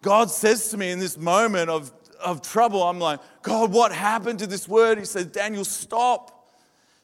[0.00, 4.40] God says to me in this moment of of trouble, I'm like, God, what happened
[4.40, 4.98] to this word?
[4.98, 6.50] He says, Daniel, stop.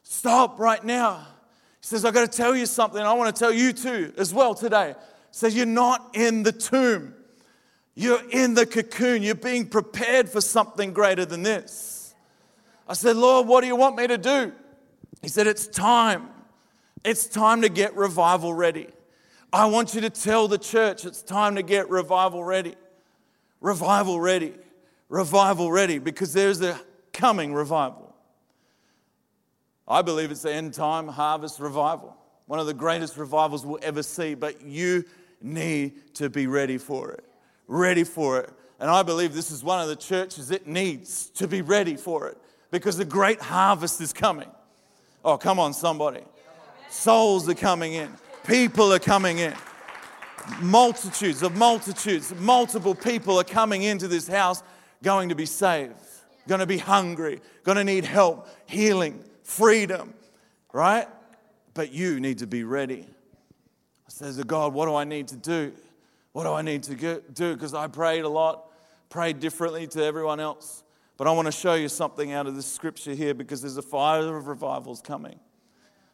[0.03, 1.25] Stop right now.
[1.81, 3.01] He says, I got to tell you something.
[3.01, 4.89] I want to tell you too as well today.
[4.97, 7.13] He says, You're not in the tomb,
[7.95, 9.23] you're in the cocoon.
[9.23, 12.13] You're being prepared for something greater than this.
[12.87, 14.51] I said, Lord, what do you want me to do?
[15.21, 16.29] He said, It's time.
[17.03, 18.87] It's time to get revival ready.
[19.53, 22.75] I want you to tell the church it's time to get revival ready.
[23.61, 24.53] Revival ready
[25.15, 26.77] revival ready because there's a
[27.13, 28.13] coming revival.
[29.87, 34.03] I believe it's the end time harvest revival, one of the greatest revivals we'll ever
[34.03, 35.05] see, but you
[35.41, 37.23] need to be ready for it.
[37.67, 38.49] Ready for it.
[38.77, 42.27] And I believe this is one of the churches that needs to be ready for
[42.27, 42.37] it
[42.69, 44.49] because the great harvest is coming.
[45.23, 46.23] Oh, come on, somebody.
[46.89, 48.11] Souls are coming in,
[48.45, 49.55] people are coming in
[50.59, 54.61] multitudes of multitudes, multiple people are coming into this house
[55.03, 55.95] going to be saved,
[56.47, 60.13] going to be hungry, going to need help, healing, freedom,
[60.73, 61.07] right?
[61.73, 63.05] But you need to be ready.
[64.07, 65.73] I says to God, what do I need to do?
[66.31, 67.53] What do I need to do?
[67.53, 68.65] Because I prayed a lot,
[69.09, 70.83] prayed differently to everyone else.
[71.17, 73.81] But I want to show you something out of this scripture here because there's a
[73.81, 75.39] fire of revivals coming.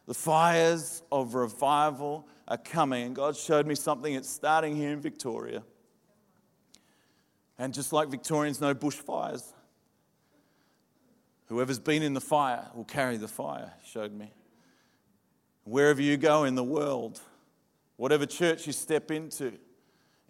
[0.06, 3.06] The fires of revival are coming.
[3.06, 4.14] And God showed me something.
[4.14, 5.62] It's starting here in Victoria.
[7.58, 9.52] And just like Victorians know bushfires,
[11.46, 14.32] whoever's been in the fire will carry the fire, showed me.
[15.64, 17.20] Wherever you go in the world,
[17.96, 19.52] whatever church you step into,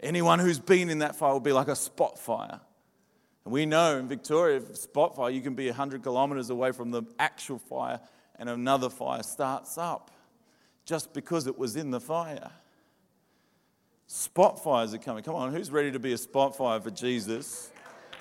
[0.01, 2.61] anyone who's been in that fire will be like a spot fire.
[3.45, 7.03] And we know in Victoria, spot fire, you can be 100 kilometres away from the
[7.19, 8.01] actual fire
[8.39, 10.11] and another fire starts up
[10.85, 12.51] just because it was in the fire.
[14.15, 15.25] Spot fires are coming.
[15.25, 17.71] Come on, who's ready to be a spot fire for Jesus?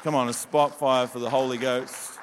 [0.03, 2.17] Come on, a spot fire for the Holy Ghost.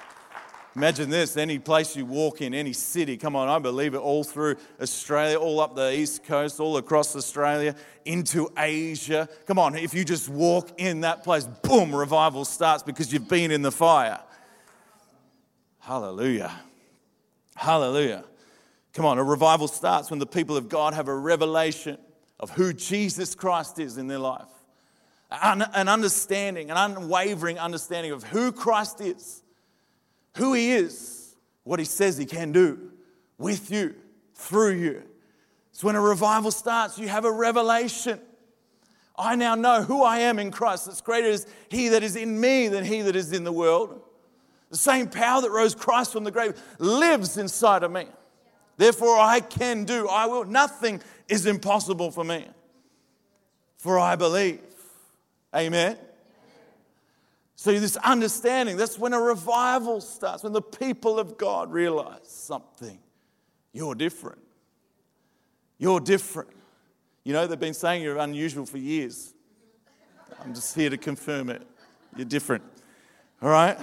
[0.74, 4.24] Imagine this any place you walk in, any city, come on, I believe it all
[4.24, 7.74] through Australia, all up the east coast, all across Australia,
[8.06, 9.28] into Asia.
[9.44, 13.50] Come on, if you just walk in that place, boom, revival starts because you've been
[13.50, 14.18] in the fire.
[15.80, 16.58] Hallelujah.
[17.54, 18.24] Hallelujah.
[18.94, 21.98] Come on, a revival starts when the people of God have a revelation
[22.40, 24.48] of who Jesus Christ is in their life.
[25.30, 29.42] An understanding, an unwavering understanding of who Christ is
[30.38, 32.90] who He is, what He says He can do
[33.36, 33.94] with you,
[34.34, 35.02] through you.
[35.72, 38.18] So when a revival starts, you have a revelation.
[39.16, 40.86] I now know who I am in Christ.
[40.86, 44.00] That's greater is He that is in me than He that is in the world.
[44.70, 48.06] The same power that rose Christ from the grave lives inside of me.
[48.76, 50.44] Therefore, I can do, I will.
[50.44, 52.46] Nothing is impossible for me,
[53.76, 54.60] for I believe.
[55.54, 55.96] Amen.
[57.56, 62.98] So, this understanding, that's when a revival starts, when the people of God realize something.
[63.72, 64.42] You're different.
[65.78, 66.50] You're different.
[67.24, 69.34] You know, they've been saying you're unusual for years.
[70.40, 71.66] I'm just here to confirm it.
[72.16, 72.64] You're different.
[73.42, 73.78] All right?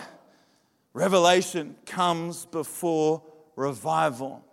[0.94, 3.22] Revelation comes before
[3.56, 4.44] revival.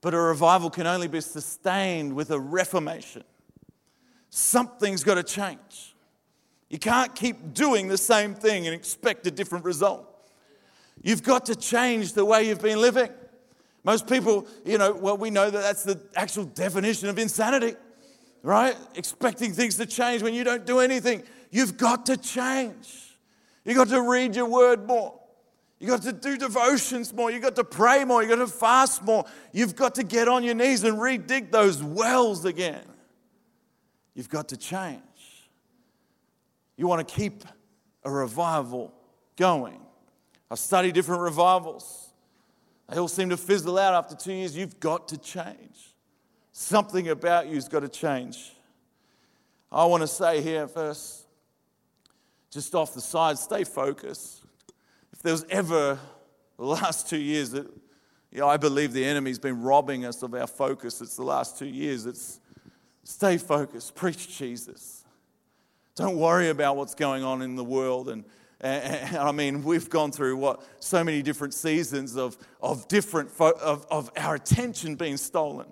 [0.00, 3.24] But a revival can only be sustained with a reformation.
[4.30, 5.96] Something's got to change.
[6.68, 10.06] You can't keep doing the same thing and expect a different result.
[11.02, 13.10] You've got to change the way you've been living.
[13.84, 17.74] Most people, you know, well, we know that that's the actual definition of insanity,
[18.42, 18.76] right?
[18.96, 21.22] Expecting things to change when you don't do anything.
[21.50, 23.16] You've got to change.
[23.64, 25.17] You've got to read your word more.
[25.78, 27.30] You've got to do devotions more.
[27.30, 28.22] You've got to pray more.
[28.22, 29.24] You've got to fast more.
[29.52, 32.84] You've got to get on your knees and redig those wells again.
[34.14, 35.02] You've got to change.
[36.76, 37.44] You want to keep
[38.04, 38.92] a revival
[39.36, 39.80] going.
[40.50, 42.12] I've studied different revivals.
[42.88, 44.56] They all seem to fizzle out after two years.
[44.56, 45.94] You've got to change.
[46.52, 48.52] Something about you's got to change.
[49.70, 51.26] I want to say here first,
[52.50, 54.37] just off the side, stay focused.
[55.18, 55.98] If there was ever
[56.58, 57.66] the last two years that
[58.30, 61.58] you know, I believe the enemy's been robbing us of our focus, it's the last
[61.58, 62.06] two years.
[62.06, 62.38] It's
[63.02, 65.04] stay focused, preach Jesus.
[65.96, 68.10] Don't worry about what's going on in the world.
[68.10, 68.24] And,
[68.60, 73.58] and, I mean, we've gone through what so many different seasons of, of different fo-
[73.58, 75.66] of, of our attention being stolen.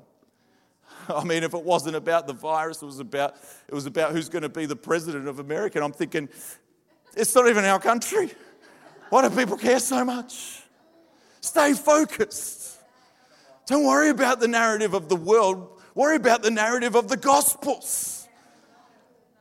[1.09, 3.37] I mean, if it wasn't about the virus, it was about
[3.69, 5.79] it was about who's going to be the president of America.
[5.79, 6.29] And I'm thinking,
[7.17, 8.33] it's not even our country.
[9.11, 10.63] Why do people care so much?
[11.41, 12.79] Stay focused.
[13.67, 15.81] Don't worry about the narrative of the world.
[15.95, 18.29] Worry about the narrative of the Gospels.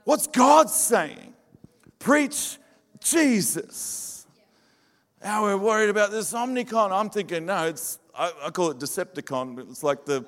[0.04, 1.34] What's God saying?
[2.00, 2.58] Preach
[3.00, 4.28] Jesus.
[5.24, 6.92] Now we're worried about this Omnicon.
[6.92, 9.70] I'm thinking, no, it's, I, I call it Decepticon.
[9.72, 10.24] It's like the,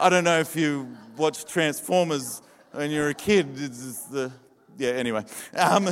[0.00, 2.42] I don't know if you watch Transformers
[2.72, 3.50] when you're a kid.
[3.56, 4.32] It's the,
[4.78, 5.24] yeah, anyway.
[5.54, 5.88] Um,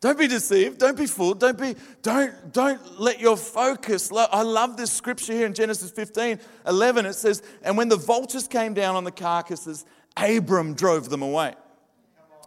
[0.00, 0.78] don't be deceived.
[0.78, 1.40] Don't be fooled.
[1.40, 4.10] Don't be, don't, don't let your focus.
[4.10, 7.06] I love this scripture here in Genesis 15, 11.
[7.06, 9.84] It says, And when the vultures came down on the carcasses,
[10.16, 11.54] Abram drove them away.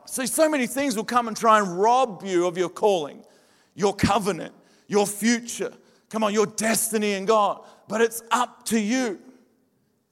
[0.05, 3.23] See, so many things will come and try and rob you of your calling,
[3.75, 4.53] your covenant,
[4.87, 5.73] your future.
[6.09, 7.63] Come on, your destiny in God.
[7.87, 9.19] But it's up to you.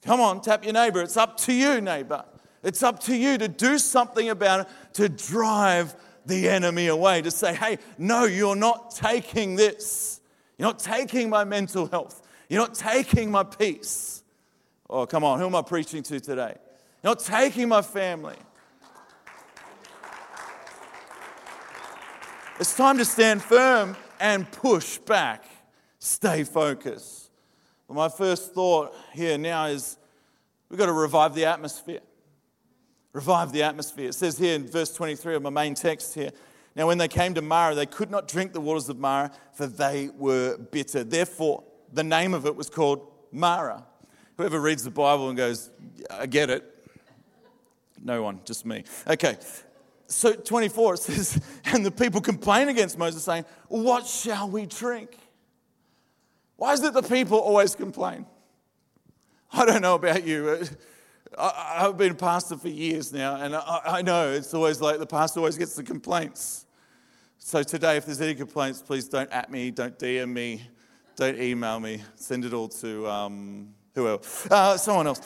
[0.03, 1.01] Come on, tap your neighbor.
[1.01, 2.23] It's up to you, neighbor.
[2.63, 5.95] It's up to you to do something about it to drive
[6.25, 10.21] the enemy away, to say, hey, no, you're not taking this.
[10.57, 12.27] You're not taking my mental health.
[12.49, 14.23] You're not taking my peace.
[14.89, 16.55] Oh, come on, who am I preaching to today?
[17.01, 18.35] You're not taking my family.
[22.59, 25.45] It's time to stand firm and push back.
[25.97, 27.31] Stay focused.
[27.87, 29.97] Well, my first thought here now is
[30.69, 32.01] we've got to revive the atmosphere.
[33.13, 34.09] Revive the atmosphere.
[34.09, 36.31] It says here in verse 23 of my main text here
[36.75, 39.67] Now, when they came to Mara, they could not drink the waters of Mara, for
[39.67, 41.03] they were bitter.
[41.03, 43.85] Therefore, the name of it was called Mara.
[44.37, 45.69] Whoever reads the Bible and goes,
[46.09, 46.63] I get it.
[48.03, 48.83] No one, just me.
[49.07, 49.37] Okay.
[50.07, 55.17] so 24 it says, and the people complain against Moses, saying, What shall we drink?
[56.55, 58.25] Why is it the people always complain?
[59.51, 60.63] I don't know about you.
[61.37, 64.99] I, have been a pastor for years now, and I, I know it's always like
[64.99, 66.65] the pastor always gets the complaints.
[67.37, 70.61] So today, if there's any complaints, please don't at me, don't DM me,
[71.15, 72.01] don't email me.
[72.15, 74.47] Send it all to um, who else?
[74.51, 75.21] Uh, someone else.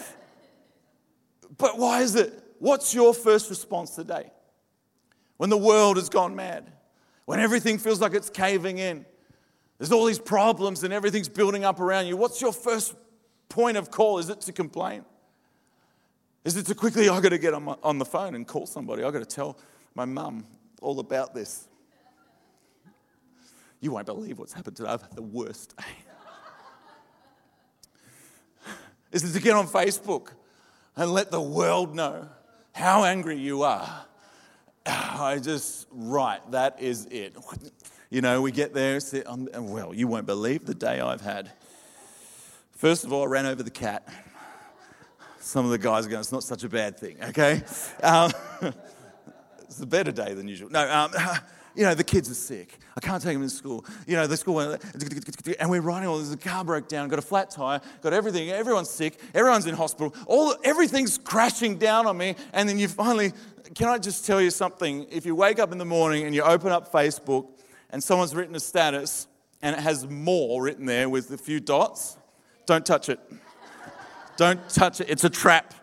[1.58, 2.34] But why is it?
[2.60, 4.32] What's your first response today?
[5.38, 6.72] When the world has gone mad,
[7.26, 9.06] when everything feels like it's caving in,
[9.78, 12.16] there's all these problems and everything's building up around you.
[12.16, 12.96] What's your first
[13.50, 14.20] point of call?
[14.20, 15.04] Is it to complain?
[16.46, 18.68] Is it to quickly, I've got to get on, my, on the phone and call
[18.68, 19.04] somebody?
[19.04, 19.58] I've got to tell
[19.96, 20.46] my mum
[20.80, 21.68] all about this.
[23.82, 24.90] You won't believe what's happened today.
[24.90, 25.84] I've had the worst day.
[29.12, 30.34] Is it to get on Facebook
[30.96, 32.30] and let the world know
[32.74, 34.06] how angry you are?
[34.86, 37.36] I just, right, that is it.
[38.12, 41.52] You know, we get there, sit on, well, you won't believe the day I've had.
[42.74, 44.08] First of all, I ran over the cat.
[45.46, 47.62] Some of the guys are going, it's not such a bad thing, okay?
[48.02, 48.32] Um,
[49.62, 50.72] it's a better day than usual.
[50.72, 51.12] No, um,
[51.76, 52.80] you know, the kids are sick.
[52.98, 53.86] I can't take them to school.
[54.08, 54.60] You know, the school,
[55.60, 56.30] and we're riding all this.
[56.30, 58.50] The car broke down, got a flat tire, got everything.
[58.50, 59.20] Everyone's sick.
[59.36, 60.16] Everyone's in hospital.
[60.26, 62.36] All everything's crashing down on me.
[62.52, 63.32] And then you finally,
[63.76, 65.06] can I just tell you something?
[65.12, 67.50] If you wake up in the morning and you open up Facebook,
[67.92, 69.28] and someone's written a status,
[69.62, 72.18] and it has more written there with a few dots,
[72.66, 73.20] don't touch it.
[74.38, 75.10] Don't touch it.
[75.10, 75.74] It's a trap.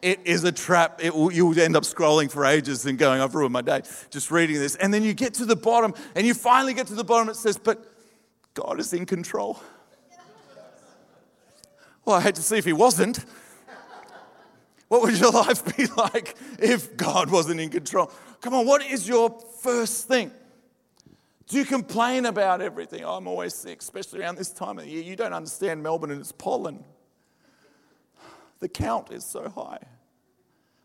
[0.00, 1.00] It is a trap.
[1.02, 3.82] It will, you will end up scrolling for ages and going, I've ruined my day
[4.10, 4.74] just reading this.
[4.76, 7.28] And then you get to the bottom, and you finally get to the bottom.
[7.28, 7.86] It says, But
[8.54, 9.60] God is in control.
[12.04, 13.24] Well, I hate to see if He wasn't.
[14.88, 18.10] What would your life be like if God wasn't in control?
[18.40, 20.32] Come on, what is your first thing?
[21.46, 23.04] Do you complain about everything?
[23.04, 25.02] Oh, I'm always sick, especially around this time of the year.
[25.02, 26.84] You don't understand Melbourne and its pollen.
[28.62, 29.80] The count is so high.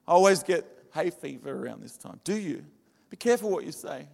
[0.07, 2.19] I always get hay fever around this time.
[2.23, 2.65] Do you?
[3.11, 4.07] Be careful what you say.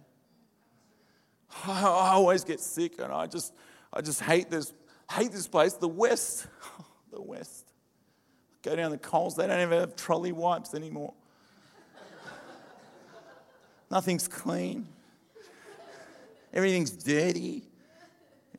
[1.66, 3.54] I always get sick and I just,
[3.90, 4.74] I just hate this,
[5.10, 5.72] hate this place.
[5.72, 6.46] The West,
[7.10, 7.72] the West.
[8.62, 11.14] Go down the Coles, they don't even have trolley wipes anymore.
[13.90, 14.86] Nothing's clean.
[16.52, 17.62] Everything's dirty.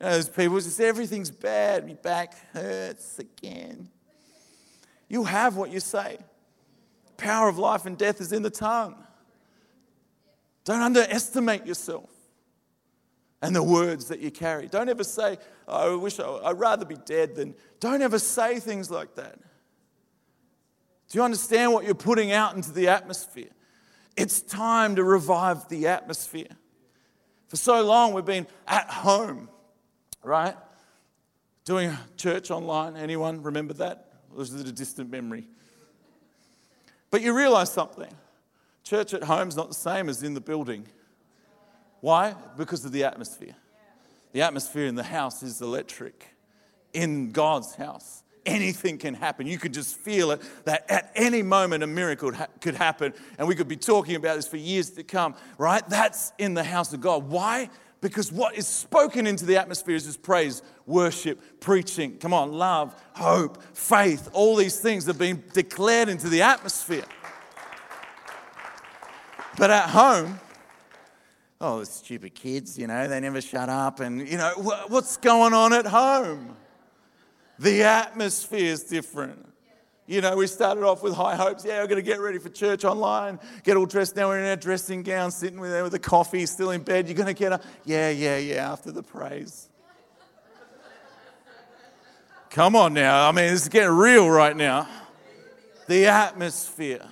[0.00, 1.86] know, those people just everything's bad.
[1.86, 3.88] My back hurts again.
[5.08, 6.18] You have what you say.
[7.16, 8.96] Power of life and death is in the tongue.
[10.64, 12.10] Don't underestimate yourself
[13.40, 14.66] and the words that you carry.
[14.66, 15.38] Don't ever say,
[15.68, 17.54] oh, I wish I, I'd rather be dead than.
[17.80, 19.38] Don't ever say things like that.
[21.08, 23.50] Do you understand what you're putting out into the atmosphere?
[24.16, 26.48] It's time to revive the atmosphere.
[27.48, 29.48] For so long, we've been at home,
[30.22, 30.56] right?
[31.64, 32.96] Doing church online.
[32.96, 34.05] Anyone remember that?
[34.36, 35.48] Or is it a distant memory?
[37.10, 38.12] But you realize something
[38.84, 40.86] church at home is not the same as in the building.
[42.00, 42.36] Why?
[42.56, 43.56] Because of the atmosphere.
[44.32, 46.28] The atmosphere in the house is electric.
[46.92, 49.46] In God's house, anything can happen.
[49.46, 53.12] You could just feel it that at any moment a miracle could happen.
[53.38, 55.86] And we could be talking about this for years to come, right?
[55.88, 57.28] That's in the house of God.
[57.28, 57.70] Why?
[58.06, 62.16] Because what is spoken into the atmosphere is just praise, worship, preaching.
[62.18, 67.04] Come on, love, hope, faith, all these things have been declared into the atmosphere.
[69.58, 70.38] But at home,
[71.60, 73.98] oh, the stupid kids, you know, they never shut up.
[73.98, 76.56] And, you know, what's going on at home?
[77.58, 79.52] The atmosphere is different.
[80.08, 81.64] You know, we started off with high hopes.
[81.64, 84.14] Yeah, we're going to get ready for church online, get all dressed.
[84.14, 87.08] Now we're in our dressing gown, sitting there with a coffee, still in bed.
[87.08, 87.64] You're going to get up.
[87.84, 89.68] Yeah, yeah, yeah, after the praise.
[92.50, 93.28] Come on now.
[93.28, 94.86] I mean, is getting real right now.
[95.88, 97.04] The atmosphere.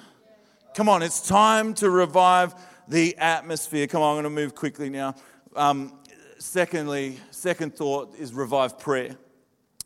[0.76, 2.54] Come on, it's time to revive
[2.86, 3.88] the atmosphere.
[3.88, 5.16] Come on, I'm going to move quickly now.
[5.56, 5.92] Um,
[6.38, 9.16] secondly, second thought is revive prayer.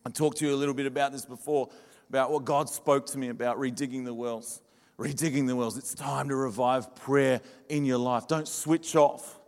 [0.04, 1.70] I talked to you a little bit about this before
[2.08, 4.60] about what God spoke to me about redigging the wells.
[4.98, 5.76] Redigging the wells.
[5.76, 8.26] It's time to revive prayer in your life.
[8.26, 9.38] Don't switch off.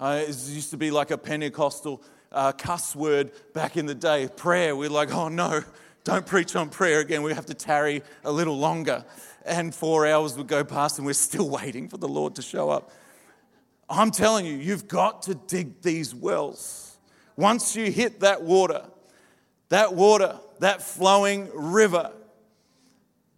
[0.00, 2.02] Uh, it used to be like a Pentecostal
[2.32, 4.28] uh, cuss word back in the day.
[4.36, 4.74] Prayer.
[4.74, 5.62] We're like, oh no,
[6.04, 7.22] don't preach on prayer again.
[7.22, 9.04] We have to tarry a little longer.
[9.44, 12.70] And four hours would go past and we're still waiting for the Lord to show
[12.70, 12.90] up.
[13.90, 16.96] I'm telling you, you've got to dig these wells.
[17.36, 18.84] Once you hit that water,
[19.68, 22.12] that water, that flowing river,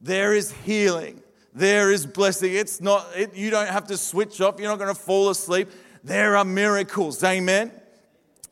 [0.00, 1.22] there is healing,
[1.54, 2.54] there is blessing.
[2.54, 4.58] It's not, it, you don't have to switch off.
[4.58, 5.68] You're not going to fall asleep.
[6.04, 7.22] There are miracles.
[7.22, 7.72] Amen.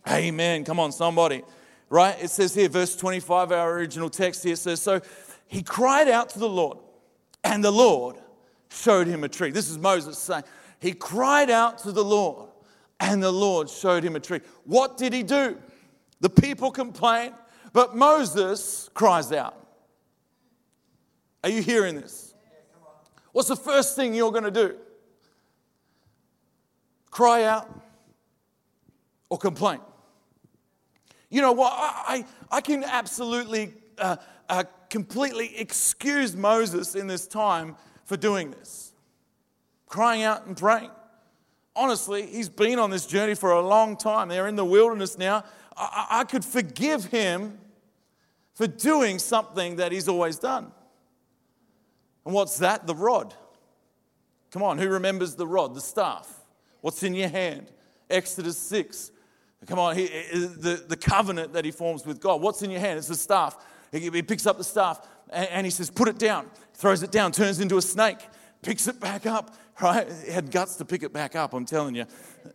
[0.08, 0.64] Amen.
[0.64, 1.42] Come on, somebody.
[1.90, 2.16] Right?
[2.22, 5.00] It says here, verse 25, our original text here says, So
[5.46, 6.78] he cried out to the Lord,
[7.44, 8.16] and the Lord
[8.68, 9.50] showed him a tree.
[9.50, 10.44] This is Moses saying,
[10.80, 12.50] He cried out to the Lord,
[13.00, 14.40] and the Lord showed him a tree.
[14.64, 15.56] What did he do?
[16.20, 17.32] The people complain,
[17.72, 19.54] but Moses cries out.
[21.44, 22.34] Are you hearing this?
[23.32, 24.76] What's the first thing you're going to do?
[27.10, 27.68] Cry out
[29.28, 29.80] or complain?
[31.30, 31.72] You know what?
[31.74, 34.16] I, I can absolutely, uh,
[34.48, 38.92] uh, completely excuse Moses in this time for doing this,
[39.86, 40.90] crying out and praying.
[41.76, 44.28] Honestly, he's been on this journey for a long time.
[44.28, 45.44] They're in the wilderness now.
[45.78, 47.58] I, I could forgive him
[48.54, 50.72] for doing something that he's always done.
[52.26, 52.86] And what's that?
[52.86, 53.34] The rod.
[54.50, 56.28] Come on, who remembers the rod, the staff?
[56.80, 57.70] What's in your hand?
[58.10, 59.12] Exodus 6.
[59.66, 62.40] Come on, he, the, the covenant that he forms with God.
[62.40, 62.98] What's in your hand?
[62.98, 63.56] It's the staff.
[63.92, 66.50] He, he picks up the staff and, and, he says, Put it down.
[66.74, 68.18] Throws it down, turns into a snake,
[68.62, 70.06] picks it back up, right?
[70.24, 72.04] He had guts to pick it back up, I'm telling you.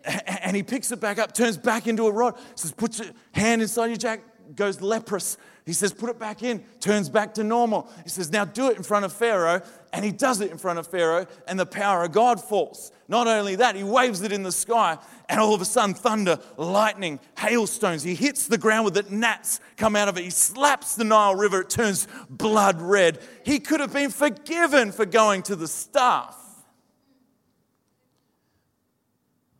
[0.05, 3.07] And he picks it back up, turns back into a rod, He says, Put your
[3.31, 4.25] hand inside your jacket,
[4.55, 5.37] goes leprous.
[5.65, 7.89] He says, Put it back in, turns back to normal.
[8.03, 9.61] He says, Now do it in front of Pharaoh.
[9.93, 12.91] And he does it in front of Pharaoh, and the power of God falls.
[13.07, 14.97] Not only that, he waves it in the sky,
[15.29, 18.01] and all of a sudden, thunder, lightning, hailstones.
[18.01, 20.23] He hits the ground with it, gnats come out of it.
[20.23, 23.19] He slaps the Nile River, it turns blood red.
[23.45, 26.42] He could have been forgiven for going to the staff.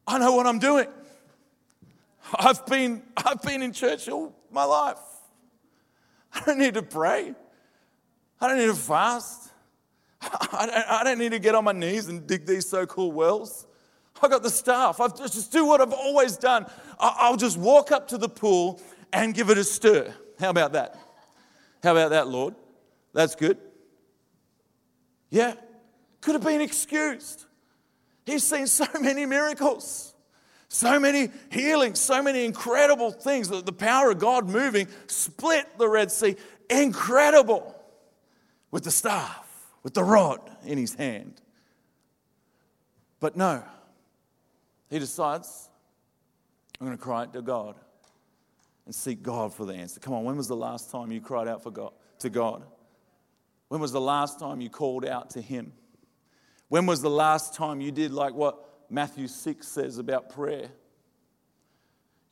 [0.08, 0.88] I know what I'm doing.
[2.34, 4.97] I've been, I've been in church all my life.
[6.34, 7.34] I don't need to pray.
[8.41, 9.51] I don't need to fast.
[10.22, 13.14] I don't, I don't need to get on my knees and dig these so called
[13.14, 13.68] wells.
[14.22, 15.01] I got the staff.
[15.01, 16.66] I just do what I've always done.
[16.99, 18.82] I'll just walk up to the pool
[19.12, 20.14] and give it a stir.
[20.39, 20.97] How about that?
[21.84, 22.56] How about that, Lord?
[23.14, 23.58] That's good.
[25.30, 25.56] Yeah,
[26.22, 27.45] could have been excused.
[28.26, 30.13] He's seen so many miracles,
[30.69, 33.49] so many healings, so many incredible things.
[33.49, 36.36] The power of God moving split the Red Sea.
[36.69, 37.76] Incredible
[38.71, 39.43] with the staff
[39.84, 41.41] with the rod in his hand.
[43.19, 43.63] But no,
[44.89, 45.69] he decides,
[46.80, 47.76] I'm going to cry out to God
[48.86, 49.99] and seek God for the answer.
[49.99, 52.63] Come on, when was the last time you cried out for God, to God?
[53.67, 55.74] When was the last time you called out to Him?
[56.74, 58.57] When was the last time you did like what
[58.89, 60.69] Matthew 6 says about prayer?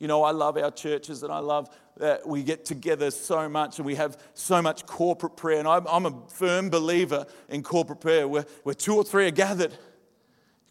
[0.00, 1.68] You know, I love our churches and I love
[1.98, 5.60] that we get together so much and we have so much corporate prayer.
[5.60, 9.30] And I'm, I'm a firm believer in corporate prayer where, where two or three are
[9.30, 9.74] gathered.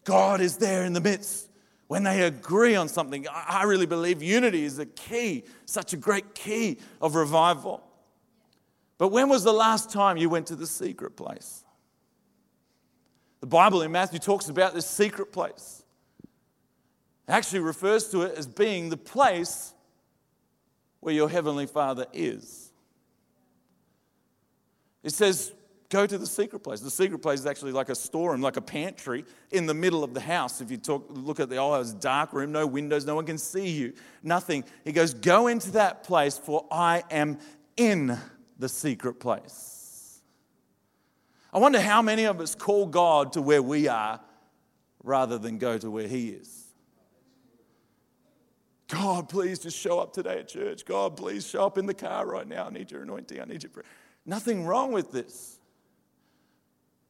[0.04, 1.48] God is there in the midst.
[1.86, 6.34] When they agree on something, I really believe unity is a key, such a great
[6.34, 7.82] key of revival.
[8.98, 11.64] But when was the last time you went to the secret place?
[13.42, 15.82] The Bible in Matthew talks about this secret place
[17.28, 19.74] It actually refers to it as being the place
[21.00, 22.70] where your Heavenly Father is.
[25.02, 25.52] It says,
[25.88, 26.78] go to the secret place.
[26.78, 30.14] The secret place is actually like a storeroom, like a pantry in the middle of
[30.14, 30.60] the house.
[30.60, 33.38] If you talk, look at the oh, it's dark room, no windows, no one can
[33.38, 34.62] see you, nothing.
[34.84, 37.40] He goes, go into that place, for I am
[37.76, 38.16] in
[38.60, 39.71] the secret place.
[41.52, 44.20] I wonder how many of us call God to where we are
[45.02, 46.62] rather than go to where He is.
[48.88, 50.84] God, please just show up today at church.
[50.84, 52.66] God, please show up in the car right now.
[52.66, 53.40] I need your anointing.
[53.40, 53.86] I need your prayer.
[54.26, 55.58] Nothing wrong with this.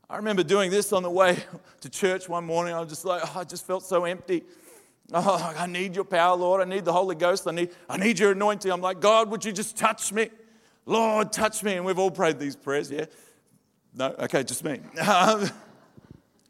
[0.09, 1.39] I remember doing this on the way
[1.81, 2.75] to church one morning.
[2.75, 4.45] I was just like, oh, I just felt so empty.
[5.13, 6.61] Oh, I need your power, Lord.
[6.61, 7.49] I need the Holy Ghost.
[7.49, 8.71] I need, I need your anointing.
[8.71, 10.31] I'm like, God, would you just touch me?
[10.87, 11.75] Lord, touch me.
[11.75, 13.07] And we've all prayed these prayers, yeah?
[13.95, 14.15] No?
[14.19, 14.81] Okay, just me.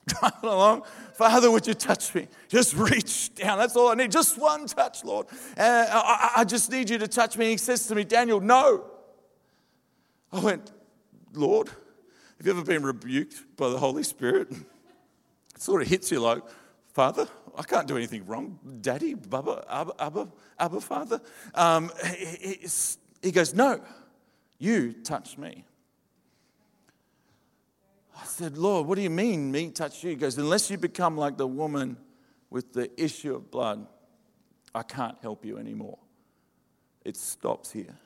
[0.07, 0.83] driving along.
[1.15, 2.29] Father, would you touch me?
[2.49, 3.59] Just reach down.
[3.59, 4.11] That's all I need.
[4.11, 5.27] Just one touch, Lord.
[5.57, 7.51] Uh, I, I just need you to touch me.
[7.51, 8.85] He says to me, Daniel, no.
[10.33, 10.73] I went,
[11.35, 14.49] Lord, have you ever been rebuked by the Holy Spirit?
[15.55, 16.43] It sort of hits you like,
[16.93, 18.59] Father, I can't do anything wrong.
[18.81, 20.29] Daddy, Baba, Abba, Abba,
[20.59, 21.21] Abba Father.
[21.55, 22.67] Um, he,
[23.23, 23.81] he goes, No,
[24.59, 25.65] you touch me.
[28.21, 30.11] I said, Lord, what do you mean, me touch you?
[30.11, 31.97] He goes, Unless you become like the woman
[32.51, 33.87] with the issue of blood,
[34.75, 35.99] I can't help you anymore.
[37.05, 37.97] It stops here.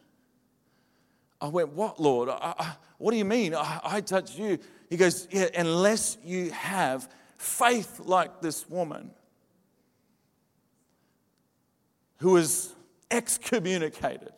[1.40, 2.28] I went, What, Lord?
[2.28, 3.54] I, I, what do you mean?
[3.54, 4.02] I, I
[4.36, 4.59] you.
[4.88, 9.11] He goes, Yeah, unless you have faith like this woman
[12.18, 12.74] who was
[13.11, 14.32] excommunicated,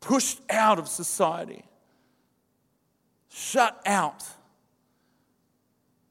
[0.00, 1.64] pushed out of society,
[3.28, 4.24] shut out,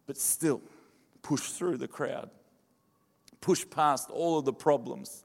[0.09, 0.59] but still
[1.21, 2.31] push through the crowd,
[3.41, 5.23] push past all of the problems,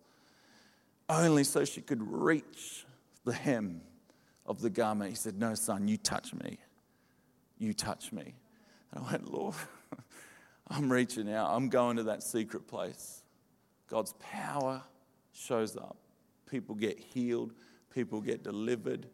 [1.09, 2.85] only so she could reach
[3.24, 3.80] the hem
[4.45, 5.09] of the garment.
[5.09, 6.59] He said, No, son, you touch me.
[7.57, 8.35] You touch me.
[8.93, 9.55] And I went, Lord,
[10.68, 11.57] I'm reaching out.
[11.57, 13.22] I'm going to that secret place.
[13.89, 14.82] God's power
[15.32, 15.97] shows up.
[16.45, 17.55] People get healed,
[17.89, 19.07] people get delivered.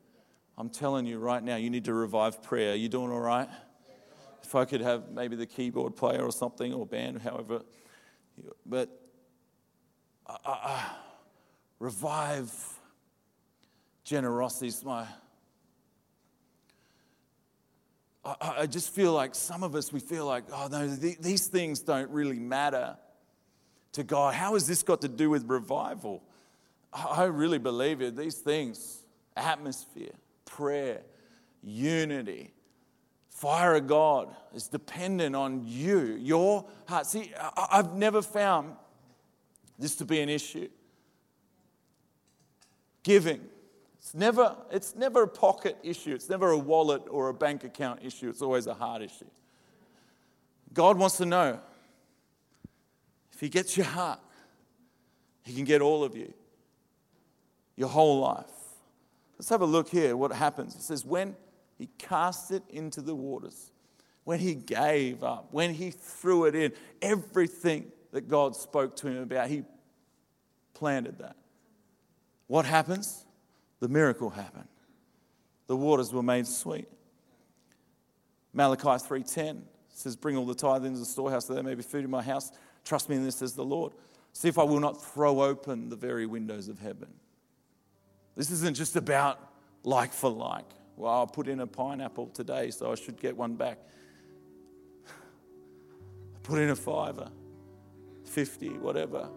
[0.59, 2.75] I'm telling you right now, you need to revive prayer.
[2.75, 3.49] You doing all right?
[4.43, 7.63] If I could have maybe the keyboard player or something, or band, however.
[8.67, 8.89] But
[10.27, 10.83] uh, uh,
[11.79, 12.53] revive
[14.05, 15.07] generosity is my.
[18.25, 21.81] I, I just feel like some of us, we feel like, oh no, these things
[21.81, 22.97] don't really matter
[23.93, 24.35] to God.
[24.35, 26.23] How has this got to do with revival?
[26.93, 28.17] I really believe it.
[28.17, 29.05] These things
[29.37, 30.13] atmosphere,
[30.45, 31.03] prayer,
[31.63, 32.53] unity,
[33.41, 37.07] fire of God is dependent on you, your heart.
[37.07, 38.77] See, I've never found
[39.79, 40.69] this to be an issue.
[43.03, 43.41] Giving.
[43.99, 46.15] It's never, it's never a pocket issue.
[46.15, 48.29] It's never a wallet or a bank account issue.
[48.29, 49.31] It's always a heart issue.
[50.75, 51.61] God wants to know
[53.33, 54.21] if He gets your heart,
[55.45, 56.35] He can get all of you,
[57.75, 58.45] your whole life.
[59.39, 60.75] Let's have a look here what happens.
[60.75, 61.37] It says, When
[61.81, 63.73] He cast it into the waters,
[64.25, 69.23] when He gave up, when He threw it in, everything that God spoke to Him
[69.23, 69.63] about, He
[70.75, 71.37] planted that.
[72.49, 73.25] What happens?
[73.79, 74.69] The miracle happened.
[75.69, 76.87] The waters were made sweet.
[78.53, 82.05] Malachi 3:10 says, Bring all the tithe into the storehouse that there may be food
[82.05, 82.53] in my house.
[82.85, 83.95] Trust me in this, says the Lord.
[84.35, 87.09] See if I will not throw open the very windows of heaven.
[88.37, 89.41] This isn't just about
[89.83, 90.67] like for like.
[91.01, 93.79] Well, I'll put in a pineapple today, so I should get one back.
[95.07, 95.11] I
[96.43, 97.31] Put in a fiver,
[98.25, 99.29] 50, whatever.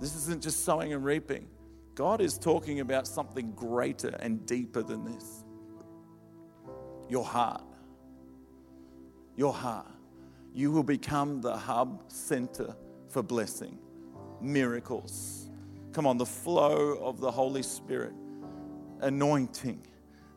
[0.00, 1.46] This isn't just sowing and reaping.
[1.94, 5.44] God is talking about something greater and deeper than this.
[7.08, 7.62] Your heart.
[9.36, 9.96] Your heart
[10.56, 12.74] you will become the hub center
[13.10, 13.78] for blessing,
[14.40, 15.50] miracles.
[15.92, 18.14] Come on, the flow of the Holy Spirit,
[19.02, 19.86] anointing.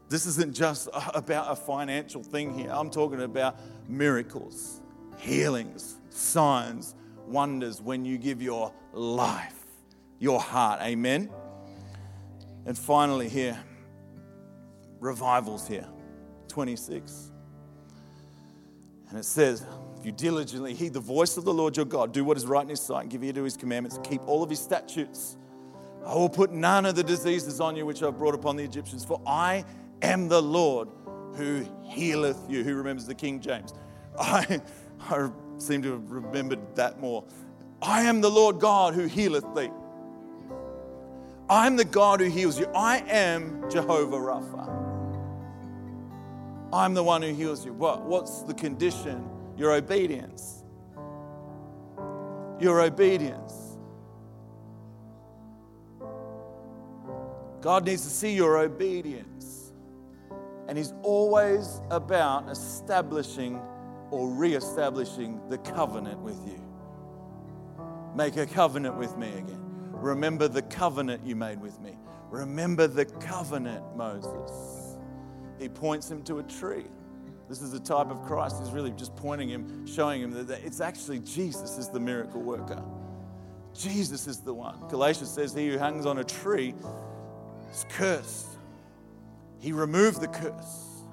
[0.10, 2.72] This isn't just about a financial thing here.
[2.72, 4.82] I'm talking about miracles,
[5.18, 6.96] healings, signs,
[7.28, 9.56] wonders when you give your life,
[10.18, 10.82] your heart.
[10.82, 11.30] Amen.
[12.66, 13.58] And finally, here,
[15.00, 15.88] revivals here,
[16.48, 17.32] 26.
[19.10, 19.66] And it says,
[20.00, 22.64] if you diligently heed the voice of the Lord your God, do what is right
[22.64, 25.36] in his sight, and give ear to his commandments, keep all of his statutes,
[26.06, 29.04] I will put none of the diseases on you which I've brought upon the Egyptians,
[29.04, 29.66] for I
[30.02, 30.90] am the Lord
[31.36, 32.64] who healeth you.
[32.64, 33.74] Who remembers the King James?
[34.20, 34.62] I,
[35.02, 37.24] I seem to have remembered that more.
[37.82, 39.70] I am the Lord God who healeth thee.
[41.50, 42.68] I am the God who heals you.
[42.76, 44.80] I am Jehovah Rapha.
[46.72, 47.74] I'm the one who heals you.
[47.74, 49.28] What, what's the condition
[49.60, 50.64] your obedience.
[52.60, 53.78] Your obedience.
[57.60, 59.59] God needs to see your obedience.
[60.70, 63.60] And He's always about establishing
[64.12, 66.64] or re establishing the covenant with you.
[68.16, 69.60] Make a covenant with me again.
[69.94, 71.98] Remember the covenant you made with me.
[72.30, 74.98] Remember the covenant, Moses.
[75.60, 76.86] He points him to a tree.
[77.50, 78.58] This is the type of Christ.
[78.60, 82.84] He's really just pointing him, showing him that it's actually Jesus is the miracle worker.
[83.74, 84.88] Jesus is the one.
[84.88, 86.76] Galatians says, He who hangs on a tree
[87.72, 88.59] is cursed.
[89.60, 91.04] He removed the curse.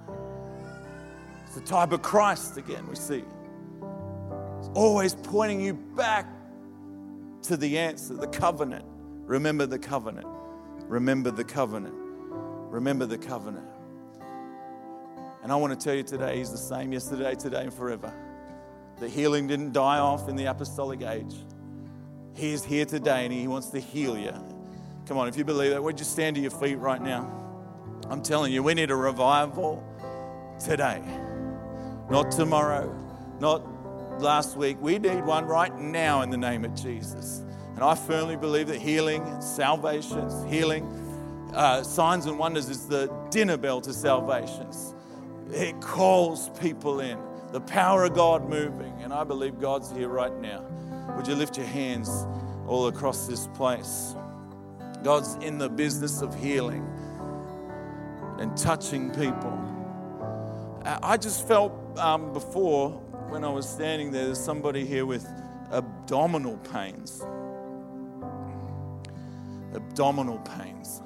[1.44, 3.24] It's the type of Christ again we see.
[4.58, 6.28] It's always pointing you back
[7.42, 8.84] to the answer, the covenant.
[9.26, 10.28] Remember the covenant.
[10.84, 11.94] Remember the covenant.
[11.96, 13.66] Remember the covenant.
[15.42, 18.12] And I want to tell you today, He's the same yesterday, today, and forever.
[18.98, 21.34] The healing didn't die off in the apostolic age.
[22.34, 24.32] He is here today and He wants to heal you.
[25.06, 27.45] Come on, if you believe that, would you stand to your feet right now?
[28.08, 29.82] I'm telling you, we need a revival
[30.64, 31.02] today,
[32.08, 32.94] not tomorrow,
[33.40, 33.62] not
[34.20, 34.78] last week.
[34.80, 37.42] We need one right now in the name of Jesus.
[37.74, 40.84] And I firmly believe that healing, salvation, healing,
[41.54, 44.94] uh, signs and wonders is the dinner bell to salvations.
[45.50, 47.18] It calls people in.
[47.52, 48.92] The power of God moving.
[49.02, 50.64] And I believe God's here right now.
[51.16, 52.08] Would you lift your hands
[52.66, 54.14] all across this place?
[55.02, 56.84] God's in the business of healing
[58.38, 59.58] and touching people.
[60.84, 62.90] I just felt um, before
[63.28, 65.26] when I was standing there, there's somebody here with
[65.72, 67.22] abdominal pains.
[69.74, 71.02] Abdominal pains.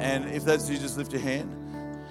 [0.00, 1.50] And if that's you, just lift your hand.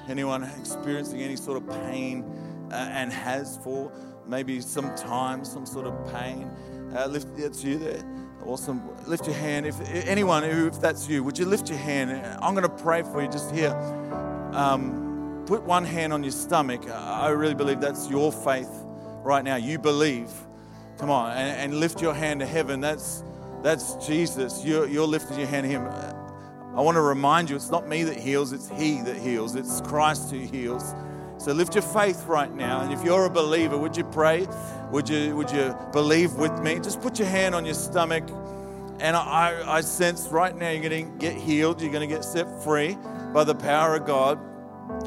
[0.10, 2.24] Anyone experiencing any sort of pain
[2.72, 3.92] uh, and has for
[4.28, 6.50] maybe some time, some sort of pain,
[6.96, 8.04] uh, lift, that's you there.
[8.46, 8.82] Awesome.
[9.08, 9.66] Lift your hand.
[9.66, 12.12] If anyone, if that's you, would you lift your hand?
[12.42, 13.74] I'm going to pray for you just here.
[14.54, 16.90] Um, put one hand on your stomach.
[16.90, 18.70] I really believe that's your faith
[19.24, 19.56] right now.
[19.56, 20.30] You believe.
[20.98, 22.80] Come on, and, and lift your hand to heaven.
[22.80, 23.24] That's
[23.64, 24.66] that's Jesus.
[24.66, 25.86] You're, you're lifting your hand to Him.
[26.76, 29.56] I want to remind you, it's not me that heals, it's He that heals.
[29.56, 30.96] It's Christ who heals.
[31.42, 32.82] So lift your faith right now.
[32.82, 34.48] And if you're a believer, would you pray?
[34.92, 36.76] Would you, would you believe with me?
[36.76, 38.30] Just put your hand on your stomach.
[39.00, 41.82] And I, I sense right now you're going to get healed.
[41.82, 42.96] You're going to get set free
[43.34, 44.38] by the power of God.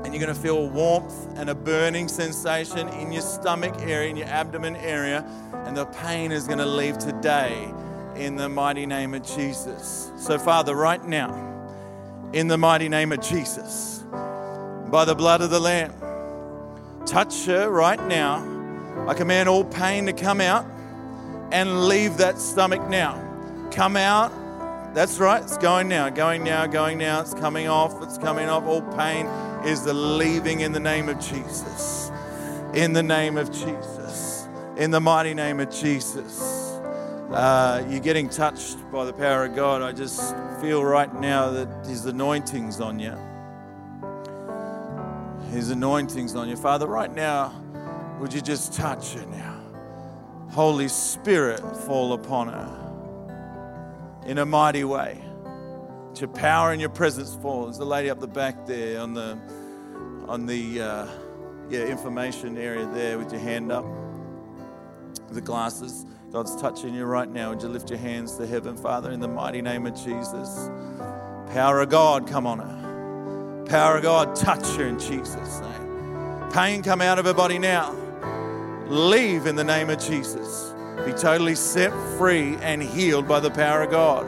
[0.04, 4.16] And you're going to feel warmth and a burning sensation in your stomach area, in
[4.16, 5.24] your abdomen area.
[5.66, 7.72] And the pain is going to leave today
[8.16, 10.10] in the mighty name of Jesus.
[10.16, 11.30] So, Father, right now,
[12.32, 14.02] in the mighty name of Jesus,
[14.90, 15.92] by the blood of the Lamb,
[17.06, 18.42] Touch her right now.
[19.06, 20.66] I command all pain to come out
[21.52, 23.20] and leave that stomach now.
[23.70, 24.32] Come out.
[24.94, 25.42] That's right.
[25.42, 27.20] It's going now, going now, going now.
[27.20, 28.02] It's coming off.
[28.02, 28.64] It's coming off.
[28.64, 29.26] All pain
[29.66, 32.10] is the leaving in the name of Jesus.
[32.72, 34.48] In the name of Jesus.
[34.76, 36.72] In the mighty name of Jesus.
[37.30, 39.82] Uh, you're getting touched by the power of God.
[39.82, 43.18] I just feel right now that His anointing's on you.
[45.54, 46.56] His anointing's on you.
[46.56, 47.52] Father, right now,
[48.20, 49.60] would you just touch her now?
[50.50, 55.22] Holy Spirit, fall upon her in a mighty way.
[56.08, 57.64] Let your power and your presence fall.
[57.64, 59.38] There's a lady up the back there on the
[60.26, 61.06] on the uh,
[61.68, 63.84] yeah information area there with your hand up.
[65.30, 66.04] The glasses.
[66.32, 67.50] God's touching you right now.
[67.50, 70.68] Would you lift your hands to heaven, Father, in the mighty name of Jesus?
[71.52, 72.83] Power of God, come on her.
[73.66, 76.50] Power of God, touch her in Jesus' name.
[76.52, 77.94] Pain come out of her body now.
[78.88, 80.74] Leave in the name of Jesus.
[81.04, 84.24] Be totally set free and healed by the power of God.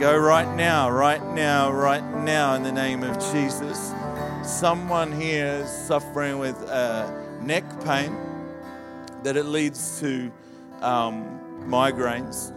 [0.00, 3.92] Go right now, right now, right now in the name of Jesus.
[4.42, 7.08] Someone here is suffering with uh,
[7.40, 8.14] neck pain
[9.22, 10.32] that it leads to
[10.80, 12.52] um, migraines.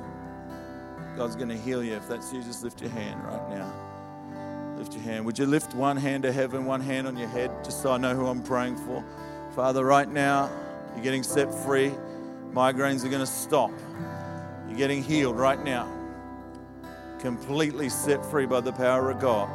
[1.15, 1.93] God's going to heal you.
[1.93, 3.84] If that's you, just lift your hand right now.
[4.77, 5.25] Lift your hand.
[5.25, 7.97] Would you lift one hand to heaven, one hand on your head, just so I
[7.97, 9.03] know who I'm praying for?
[9.55, 10.49] Father, right now,
[10.93, 11.91] you're getting set free.
[12.51, 13.71] Migraines are going to stop.
[14.67, 15.89] You're getting healed right now.
[17.19, 19.49] Completely set free by the power of God.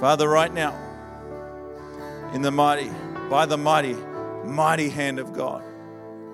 [0.00, 0.74] Father, right now,
[2.32, 2.90] in the mighty,
[3.28, 3.96] by the mighty,
[4.44, 5.64] mighty hand of God,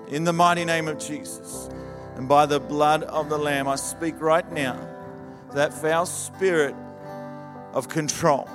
[0.07, 1.69] in the mighty name of Jesus,
[2.15, 4.92] and by the blood of the Lamb, I speak right now
[5.53, 6.75] that foul spirit
[7.73, 8.47] of control.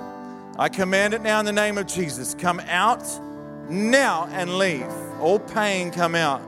[0.57, 2.35] I command it now in the name of Jesus.
[2.35, 3.03] Come out
[3.69, 4.91] now and leave.
[5.19, 6.41] All pain come out.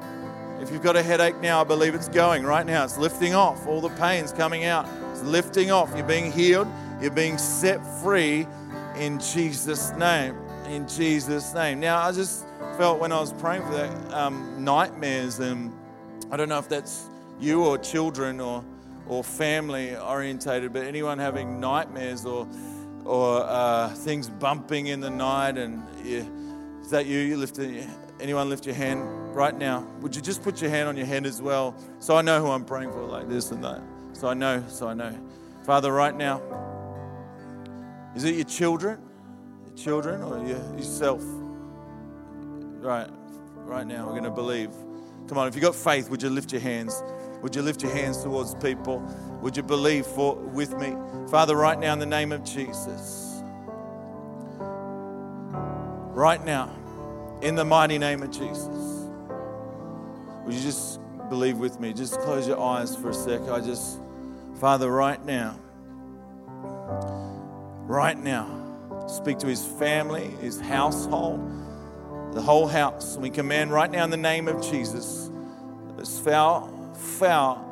[0.62, 2.84] If you've got a headache now, I believe it's going right now.
[2.84, 3.66] It's lifting off.
[3.68, 4.88] All the pain's coming out.
[5.12, 5.92] It's lifting off.
[5.96, 6.68] You're being healed.
[7.02, 8.46] You're being set free
[8.96, 10.36] in Jesus' name.
[10.68, 11.80] In Jesus' name.
[11.80, 12.46] Now, I just
[12.78, 15.74] felt when I was praying for that um, nightmares, and
[16.32, 18.64] I don't know if that's you or children or
[19.12, 22.48] or family orientated, but anyone having nightmares or
[23.04, 26.26] or uh, things bumping in the night, and you,
[26.82, 27.20] is that you?
[27.20, 27.60] You lift
[28.22, 29.86] anyone lift your hand right now?
[30.00, 32.50] Would you just put your hand on your head as well, so I know who
[32.52, 33.82] I'm praying for, like this and that.
[34.14, 35.14] So I know, so I know,
[35.66, 36.42] Father, right now.
[38.16, 39.02] Is it your children,
[39.66, 41.22] your children, or your, yourself?
[41.24, 43.10] Right,
[43.56, 44.70] right now, we're going to believe.
[45.28, 47.02] Come on, if you've got faith, would you lift your hands?
[47.42, 49.00] Would you lift your hands towards people?
[49.42, 50.96] Would you believe for, with me?
[51.30, 53.42] Father, right now in the name of Jesus.
[56.14, 56.70] Right now,
[57.42, 58.68] in the mighty name of Jesus.
[60.46, 61.94] Would you just believe with me?
[61.94, 63.42] Just close your eyes for a sec.
[63.50, 64.00] I just,
[64.60, 65.58] Father, right now,
[67.88, 71.40] right now, speak to his family, his household,
[72.34, 73.18] the whole house.
[73.18, 75.32] We command right now in the name of Jesus
[75.98, 77.68] this foul foul,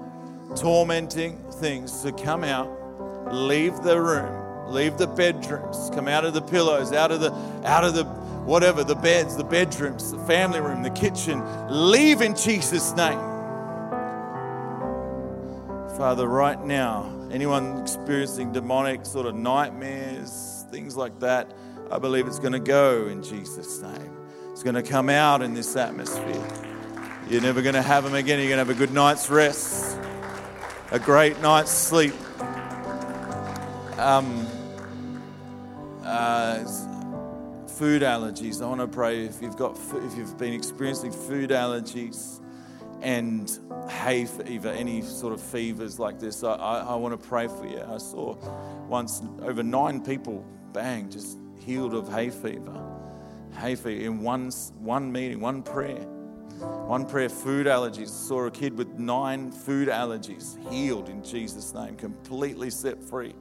[0.56, 5.90] tormenting things to come out, leave the room, Leave the bedrooms.
[5.94, 7.32] Come out of the pillows, out of the,
[7.66, 11.44] out of the, whatever, the beds, the bedrooms, the family room, the kitchen.
[11.70, 13.20] Leave in Jesus' name.
[15.98, 21.52] Father, right now, anyone experiencing demonic sort of nightmares, things like that,
[21.92, 24.16] I believe it's going to go in Jesus' name.
[24.52, 26.68] It's going to come out in this atmosphere.
[27.30, 28.40] You're never going to have them again.
[28.40, 30.00] You're going to have a good night's rest,
[30.90, 32.16] a great night's sleep.
[34.00, 34.48] Um,
[36.04, 36.64] uh,
[37.68, 38.64] food allergies.
[38.64, 42.42] I want to pray if you've got if you've been experiencing food allergies
[43.02, 46.44] and hay fever, any sort of fevers like this.
[46.44, 47.84] I, I, I want to pray for you.
[47.88, 48.34] I saw
[48.88, 52.84] once over nine people, bang, just healed of hay fever.
[53.60, 54.50] Hay fever in one
[54.80, 56.08] one meeting, one prayer.
[56.60, 58.10] One prayer, food allergies.
[58.10, 63.34] Saw a kid with nine food allergies healed in Jesus' name, completely set free.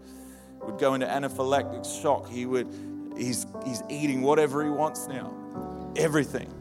[0.62, 2.28] Would go into anaphylactic shock.
[2.28, 2.68] He would,
[3.16, 5.32] he's, he's eating whatever he wants now,
[5.96, 6.52] everything.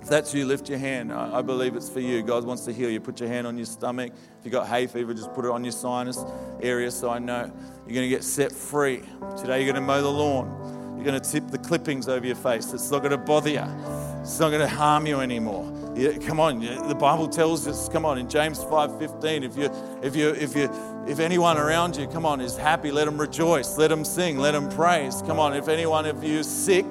[0.00, 1.12] If that's you, lift your hand.
[1.12, 2.22] I, I believe it's for you.
[2.22, 3.00] God wants to heal you.
[3.00, 4.12] Put your hand on your stomach.
[4.12, 6.24] If you've got hay fever, just put it on your sinus
[6.60, 7.52] area so I know
[7.86, 9.02] you're going to get set free.
[9.38, 10.96] Today, you're going to mow the lawn.
[10.96, 12.72] You're going to tip the clippings over your face.
[12.72, 14.01] It's not going to bother you.
[14.22, 15.70] It's not going to harm you anymore.
[15.96, 17.88] Yeah, come on, the Bible tells us.
[17.88, 19.68] Come on, in James 5:15, if you,
[20.00, 20.70] if you, if you,
[21.08, 24.52] if anyone around you, come on, is happy, let them rejoice, let them sing, let
[24.52, 25.22] them praise.
[25.22, 26.86] Come on, if anyone of you is sick,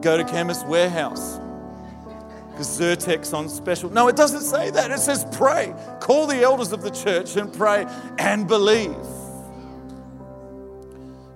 [0.00, 1.40] go to Chemist Warehouse
[2.52, 3.90] because Zyrtec's on special.
[3.90, 4.92] No, it doesn't say that.
[4.92, 5.74] It says pray.
[6.00, 7.86] Call the elders of the church and pray
[8.18, 8.96] and believe.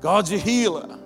[0.00, 0.98] God's your healer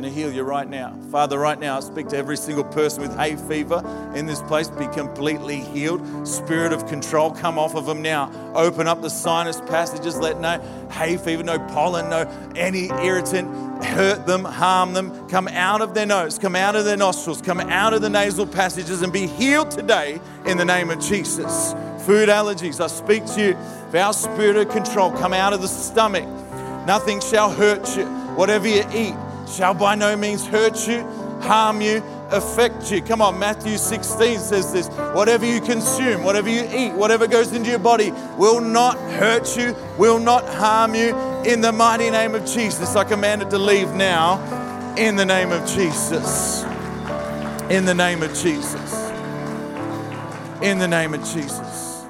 [0.00, 0.96] going to heal you right now.
[1.10, 3.82] Father, right now, I speak to every single person with hay fever
[4.14, 4.68] in this place.
[4.68, 6.00] Be completely healed.
[6.24, 8.30] Spirit of control, come off of them now.
[8.54, 10.16] Open up the sinus passages.
[10.16, 10.60] Let no
[10.92, 15.28] hay fever, no pollen, no any irritant hurt them, harm them.
[15.28, 18.46] Come out of their nose, come out of their nostrils, come out of the nasal
[18.46, 21.72] passages and be healed today in the name of Jesus.
[22.06, 23.98] Food allergies, I speak to you.
[23.98, 26.28] our spirit of control, come out of the stomach.
[26.86, 28.06] Nothing shall hurt you.
[28.36, 29.16] Whatever you eat,
[29.48, 31.02] shall by no means hurt you,
[31.40, 33.02] harm you, affect you.
[33.02, 37.70] Come on, Matthew 16 says this whatever you consume, whatever you eat, whatever goes into
[37.70, 41.16] your body will not hurt you, will not harm you.
[41.44, 44.38] In the mighty name of Jesus, I command it to leave now.
[44.96, 46.64] In the name of Jesus.
[47.70, 49.10] In the name of Jesus.
[50.62, 52.04] In the name of Jesus.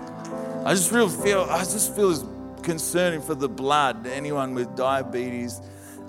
[0.65, 2.25] I just really feel, I just feel as
[2.63, 5.61] concerning for the blood, anyone with diabetes.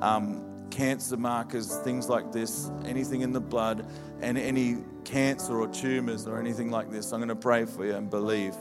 [0.02, 0.49] Um,
[0.80, 3.86] cancer markers, things like this, anything in the blood,
[4.22, 7.96] and any cancer or tumors or anything like this, I'm going to pray for you
[7.96, 8.56] and believe.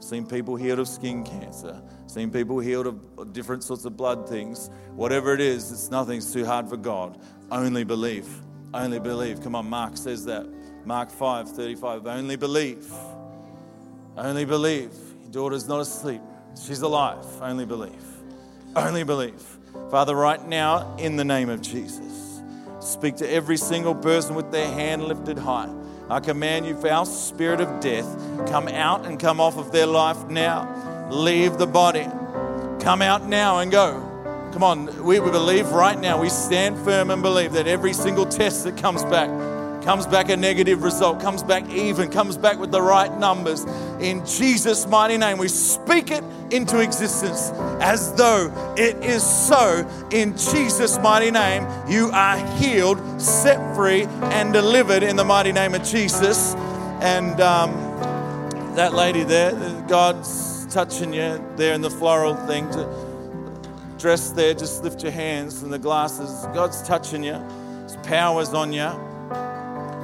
[0.00, 4.68] Seen people healed of skin cancer, seen people healed of different sorts of blood things.
[4.96, 7.20] Whatever it is, it's nothing's too hard for God.
[7.52, 8.26] Only believe.
[8.74, 9.40] Only believe.
[9.40, 10.48] Come on, Mark says that.
[10.84, 12.04] Mark 5 35.
[12.04, 12.92] Only believe.
[14.16, 14.92] Only believe.
[15.22, 16.22] Your daughter's not asleep.
[16.60, 17.24] She's alive.
[17.40, 18.04] Only believe.
[18.74, 19.59] Only believe.
[19.90, 22.40] Father, right now, in the name of Jesus,
[22.80, 25.68] speak to every single person with their hand lifted high.
[26.08, 28.06] I command you, foul spirit of death,
[28.48, 31.08] come out and come off of their life now.
[31.10, 32.06] Leave the body.
[32.80, 34.06] Come out now and go.
[34.52, 38.64] Come on, we believe right now, we stand firm and believe that every single test
[38.64, 39.28] that comes back
[39.82, 43.64] comes back a negative result, comes back even, comes back with the right numbers.
[44.00, 47.50] In Jesus' mighty name, we speak it into existence
[47.80, 49.88] as though it is so.
[50.10, 55.74] In Jesus' mighty name, you are healed, set free, and delivered in the mighty name
[55.74, 56.54] of Jesus.
[57.00, 57.72] And um,
[58.76, 59.52] that lady there,
[59.88, 62.70] God's touching you there in the floral thing.
[62.70, 63.10] To,
[63.98, 66.46] dress there, just lift your hands and the glasses.
[66.54, 67.34] God's touching you.
[67.82, 68.90] His power's on you.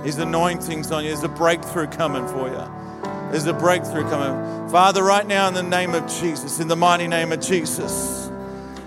[0.06, 1.10] His anointing's on you.
[1.10, 3.30] There's a breakthrough coming for you.
[3.32, 4.70] There's a breakthrough coming.
[4.70, 8.30] Father, right now in the name of Jesus, in the mighty name of Jesus,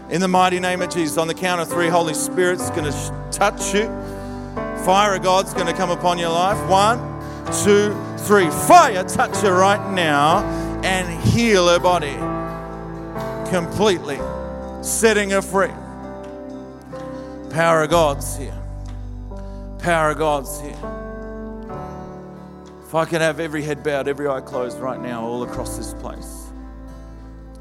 [0.09, 3.28] in the mighty name of Jesus, on the count of three, Holy Spirit's going to
[3.34, 3.88] touch you.
[4.86, 6.57] Fire of God's going to come upon your life.
[6.70, 6.99] One,
[7.65, 8.49] two, three.
[8.49, 10.39] Fire, touch her right now
[10.86, 12.15] and heal her body
[13.49, 14.20] completely,
[14.82, 15.67] setting her free.
[17.49, 18.57] Power of God's here.
[19.80, 20.99] Power of God's here.
[22.89, 25.93] If I can have every head bowed, every eye closed right now, all across this
[25.93, 26.47] place.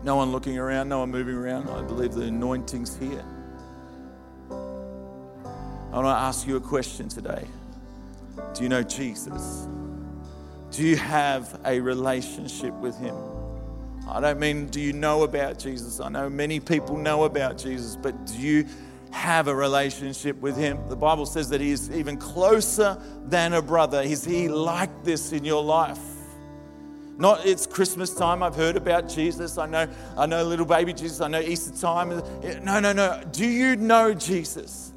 [0.02, 1.68] No one looking around, no one moving around.
[1.68, 3.22] I believe the anointing's here.
[4.50, 7.46] I want to ask you a question today.
[8.54, 9.68] Do you know Jesus?
[10.70, 13.14] Do you have a relationship with Him?
[14.08, 16.00] I don't mean do you know about Jesus.
[16.00, 18.64] I know many people know about Jesus, but do you
[19.10, 20.78] have a relationship with him?
[20.88, 24.02] The Bible says that he is even closer than a brother.
[24.02, 25.98] Is he like this in your life?
[27.18, 28.44] Not it's Christmas time.
[28.44, 29.58] I've heard about Jesus.
[29.58, 31.20] I know, I know little baby Jesus.
[31.20, 32.10] I know Easter time.
[32.62, 33.22] No, no, no.
[33.32, 34.92] Do you know Jesus?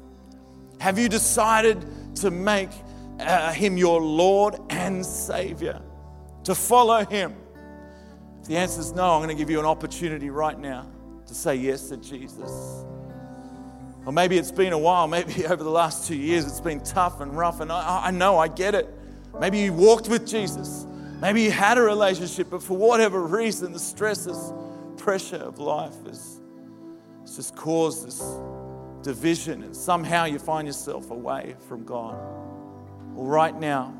[0.78, 1.84] Have you decided
[2.16, 2.70] to make
[3.18, 5.82] uh, him your Lord and Savior?
[6.44, 7.34] To follow him?
[8.40, 10.86] If the answer is no, I'm going to give you an opportunity right now
[11.26, 12.84] to say yes to Jesus.
[14.04, 17.20] Or maybe it's been a while, maybe over the last two years it's been tough
[17.20, 18.92] and rough, and I, I know, I get it.
[19.40, 20.86] Maybe you walked with Jesus,
[21.20, 24.52] maybe you had a relationship, but for whatever reason, the stresses,
[24.96, 26.40] pressure of life has,
[27.34, 28.22] just caused this
[29.02, 32.14] division, and somehow you find yourself away from God.
[33.14, 33.94] Well, right now,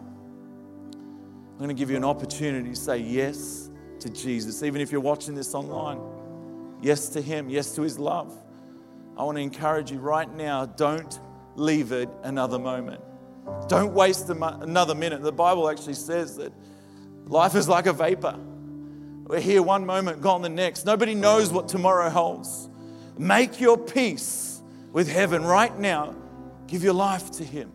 [0.92, 5.00] I'm going to give you an opportunity to say yes to Jesus, even if you're
[5.00, 6.00] watching this online.
[6.80, 8.36] Yes to Him, yes to His love.
[9.22, 11.20] I want to encourage you right now don't
[11.54, 13.00] leave it another moment.
[13.68, 15.22] Don't waste another minute.
[15.22, 16.52] The Bible actually says that
[17.26, 18.36] life is like a vapor.
[19.22, 20.84] We're here one moment, gone the next.
[20.84, 22.68] Nobody knows what tomorrow holds.
[23.16, 24.60] Make your peace
[24.90, 26.16] with heaven right now.
[26.66, 27.70] Give your life to Him,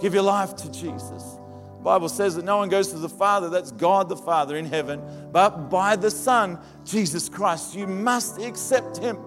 [0.00, 1.22] give your life to Jesus.
[1.22, 4.64] The Bible says that no one goes to the Father, that's God the Father in
[4.64, 7.74] heaven, but by the Son, Jesus Christ.
[7.74, 9.18] You must accept Him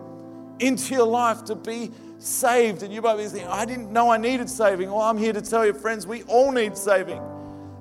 [0.62, 2.84] into your life to be saved.
[2.84, 4.90] And you might be thinking, I didn't know I needed saving.
[4.90, 7.22] Well, I'm here to tell you, friends, we all need saving.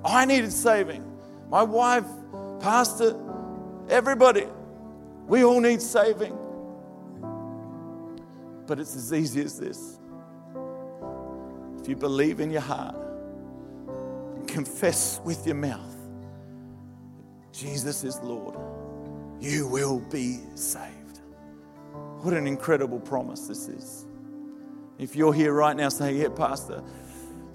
[0.05, 1.05] I needed saving.
[1.49, 2.07] My wife,
[2.61, 3.17] pastor,
[3.89, 4.47] everybody,
[5.27, 6.37] we all need saving.
[8.67, 9.99] But it's as easy as this.
[11.81, 12.97] If you believe in your heart,
[14.37, 15.97] and confess with your mouth
[17.53, 18.57] Jesus is Lord,
[19.41, 21.00] you will be saved.
[22.23, 24.07] What an incredible promise this is.
[24.99, 26.83] If you're here right now saying, Yeah, Pastor,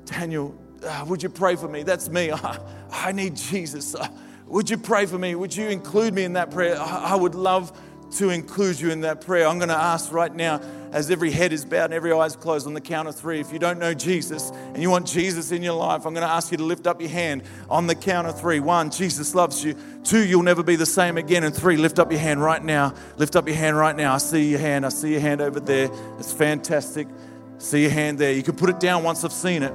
[0.05, 1.83] Daniel, uh, would you pray for me?
[1.83, 2.31] That's me.
[2.33, 2.59] I,
[2.91, 3.93] I need Jesus.
[3.93, 4.07] Uh,
[4.47, 5.35] would you pray for me?
[5.35, 6.79] Would you include me in that prayer?
[6.79, 7.77] I, I would love
[8.17, 9.47] to include you in that prayer.
[9.47, 10.61] I'm going to ask right now,
[10.95, 13.41] as every head is bowed and every eye is closed, on the count of three.
[13.41, 16.33] If you don't know Jesus and you want Jesus in your life, I'm going to
[16.33, 18.61] ask you to lift up your hand on the count of three.
[18.61, 19.75] One, Jesus loves you.
[20.05, 21.43] Two, you'll never be the same again.
[21.43, 22.93] And three, lift up your hand right now.
[23.17, 24.13] Lift up your hand right now.
[24.13, 24.85] I see your hand.
[24.85, 25.89] I see your hand over there.
[26.17, 27.09] It's fantastic.
[27.57, 28.31] See your hand there.
[28.31, 29.73] You can put it down once I've seen it.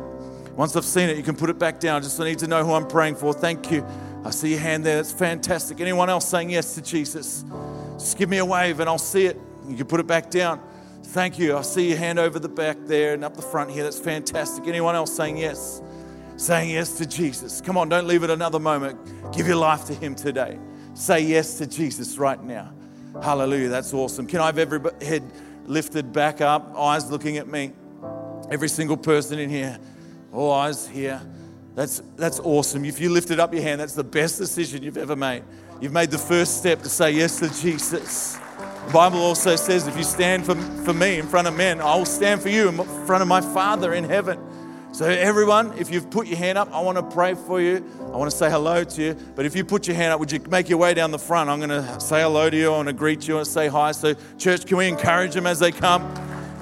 [0.57, 2.03] Once I've seen it, you can put it back down.
[2.03, 3.35] Just I need to know who I'm praying for.
[3.35, 3.87] Thank you.
[4.25, 4.97] I see your hand there.
[4.97, 5.83] That's fantastic.
[5.83, 7.45] Anyone else saying yes to Jesus?
[7.93, 9.39] Just give me a wave and I'll see it.
[9.69, 10.63] You can put it back down.
[11.11, 11.57] Thank you.
[11.57, 13.83] I see your hand over the back there and up the front here.
[13.83, 14.69] That's fantastic.
[14.69, 15.83] Anyone else saying yes?
[16.37, 17.61] Saying yes to Jesus.
[17.61, 18.97] Come on, don't leave it another moment.
[19.33, 20.57] Give your life to Him today.
[20.95, 22.73] Say yes to Jesus right now.
[23.21, 23.69] Hallelujah.
[23.69, 24.29] That's awesome.
[24.29, 25.25] Can I have every head
[25.65, 27.73] lifted back up, eyes looking at me?
[28.49, 29.81] Every single person in here,
[30.33, 31.21] all eyes here.
[31.75, 32.85] That's, that's awesome.
[32.85, 35.43] If you lifted up your hand, that's the best decision you've ever made.
[35.81, 38.39] You've made the first step to say yes to Jesus.
[38.87, 40.55] The Bible also says, if you stand for,
[40.85, 42.77] for me in front of men, I will stand for you in
[43.07, 44.39] front of my Father in heaven.
[44.93, 47.85] So, everyone, if you've put your hand up, I want to pray for you.
[48.13, 49.17] I want to say hello to you.
[49.37, 51.49] But if you put your hand up, would you make your way down the front?
[51.49, 52.73] I'm going to say hello to you.
[52.73, 53.93] I want to greet you and say hi.
[53.93, 56.03] So, church, can we encourage them as they come?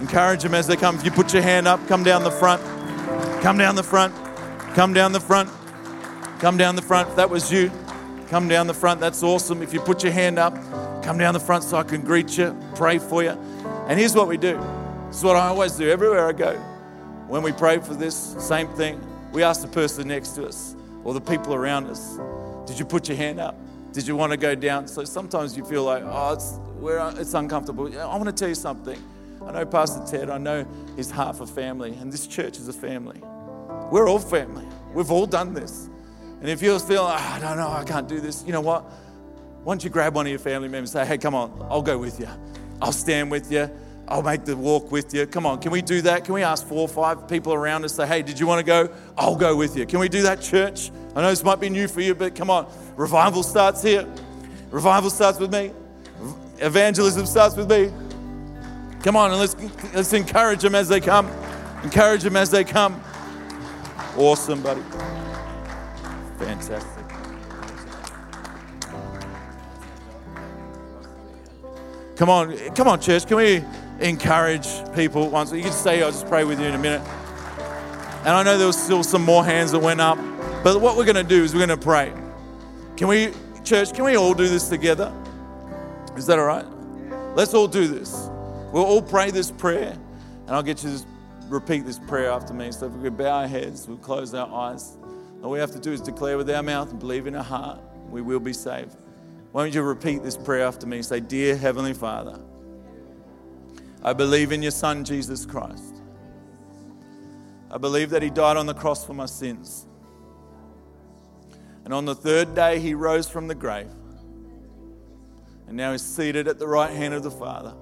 [0.01, 0.97] Encourage them as they come.
[0.97, 2.63] If you put your hand up, come down the front.
[3.43, 4.15] Come down the front.
[4.75, 5.49] Come down the front.
[6.39, 7.17] Come down the front.
[7.17, 7.73] That was you.
[8.29, 9.01] Come down the front.
[9.01, 9.63] That's awesome.
[9.63, 10.55] If you put your hand up,
[11.09, 13.31] come down the front so I can greet you, pray for you.
[13.89, 14.59] And here's what we do.
[15.07, 16.53] This is what I always do everywhere I go.
[17.29, 19.01] When we pray for this, same thing.
[19.33, 22.19] We ask the person next to us or the people around us,
[22.67, 23.57] Did you put your hand up?
[23.95, 24.87] Did you want to go down?
[24.87, 27.87] So sometimes you feel like, oh, it's, it's uncomfortable.
[27.87, 29.03] I want to tell you something.
[29.47, 32.75] I know Pastor Ted, I know he's half a family, and this church is a
[32.75, 33.23] family.
[33.91, 34.67] We're all family.
[34.93, 35.89] We've all done this.
[36.43, 38.61] And if you're feeling, oh, ah, I don't know, I can't do this, you know
[38.61, 38.85] what?
[39.65, 41.83] Why don't you grab one of your family members and say, hey, come on, I'll
[41.83, 42.29] go with you.
[42.81, 43.71] I'll stand with you.
[44.07, 45.27] I'll make the walk with you.
[45.27, 46.25] Come on, can we do that?
[46.25, 48.65] Can we ask four or five people around us, say, hey, did you want to
[48.65, 48.89] go?
[49.19, 49.85] I'll go with you.
[49.85, 50.91] Can we do that, church?
[51.15, 52.73] I know this might be new for you, but come on.
[52.97, 54.07] Revival starts here.
[54.71, 55.73] Revival starts with me.
[56.59, 57.93] Evangelism starts with me.
[59.03, 59.57] Come on, and let's,
[59.95, 61.31] let's encourage them as they come.
[61.85, 63.03] Encourage them as they come.
[64.17, 64.83] Awesome, buddy.
[66.39, 66.98] Fantastic.
[72.19, 73.29] Come on, come on, church.
[73.29, 73.65] Can we
[74.01, 75.53] encourage people once?
[75.53, 77.01] You can stay, I'll just pray with you in a minute.
[77.01, 80.19] And I know there was still some more hands that went up,
[80.65, 82.13] but what we're going to do is we're going to pray.
[82.97, 85.13] Can we, church, can we all do this together?
[86.17, 86.67] Is that all right?
[87.37, 88.29] Let's all do this.
[88.73, 89.97] We'll all pray this prayer,
[90.49, 91.05] and I'll get you to
[91.47, 92.73] repeat this prayer after me.
[92.73, 94.97] So if we could bow our heads, we'll close our eyes.
[95.45, 97.81] All we have to do is declare with our mouth and believe in our heart,
[98.11, 98.97] we will be saved.
[99.53, 101.03] Why don't you repeat this prayer after me?
[101.03, 102.39] Say, Dear Heavenly Father,
[104.03, 106.03] I believe in your Son, Jesus Christ.
[107.71, 109.87] I believe that he died on the cross for my sins.
[111.85, 113.91] And on the third day, he rose from the grave.
[115.67, 117.75] And now he's seated at the right hand of the Father.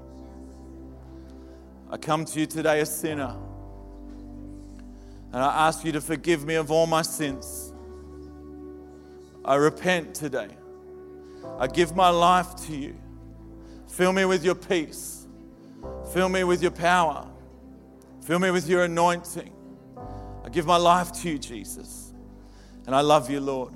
[1.90, 3.36] I come to you today a sinner.
[5.32, 7.72] And I ask you to forgive me of all my sins.
[9.44, 10.48] I repent today.
[11.58, 12.96] I give my life to you.
[13.88, 15.26] Fill me with your peace.
[16.12, 17.26] Fill me with your power.
[18.22, 19.52] Fill me with your anointing.
[20.44, 22.12] I give my life to you, Jesus.
[22.86, 23.72] And I love you, Lord.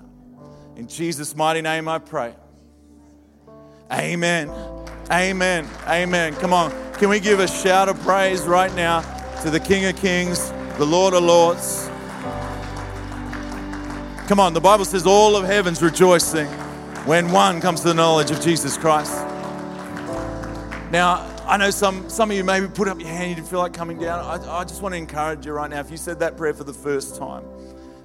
[0.76, 2.34] In Jesus' mighty name I pray.
[3.92, 4.50] Amen.
[5.10, 5.68] Amen.
[5.86, 6.34] Amen.
[6.34, 6.70] Come on.
[6.94, 9.00] Can we give a shout of praise right now
[9.42, 11.88] to the King of Kings, the Lord of Lords?
[14.28, 14.52] Come on.
[14.52, 16.48] The Bible says all of heaven's rejoicing
[17.10, 19.12] when one comes to the knowledge of Jesus Christ.
[20.92, 23.58] Now, I know some, some of you maybe put up your hand, you didn't feel
[23.58, 24.20] like coming down.
[24.20, 25.80] I, I just want to encourage you right now.
[25.80, 27.42] If you said that prayer for the first time,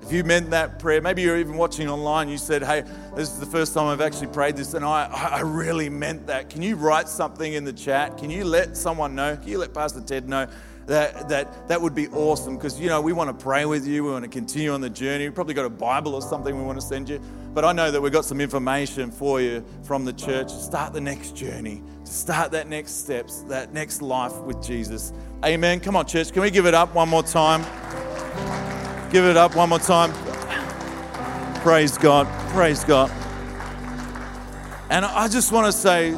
[0.02, 2.84] if you meant that prayer, maybe you're even watching online, you said, Hey,
[3.16, 6.50] this is the first time I've actually prayed this, and I, I really meant that.
[6.50, 8.18] Can you write something in the chat?
[8.18, 9.38] Can you let someone know?
[9.38, 10.48] Can you let Pastor Ted know?
[10.88, 14.04] That, that, that would be awesome because you know we want to pray with you
[14.04, 16.62] we want to continue on the journey we've probably got a bible or something we
[16.62, 17.20] want to send you
[17.56, 20.94] but i know that we've got some information for you from the church to start
[20.94, 25.12] the next journey to start that next steps, that next life with Jesus.
[25.44, 25.80] Amen.
[25.80, 26.32] Come on, church.
[26.32, 27.62] Can we give it up one more time?
[29.12, 30.14] Give it up one more time.
[31.62, 32.28] Praise God.
[32.52, 33.10] Praise God.
[34.92, 36.12] And I just want to say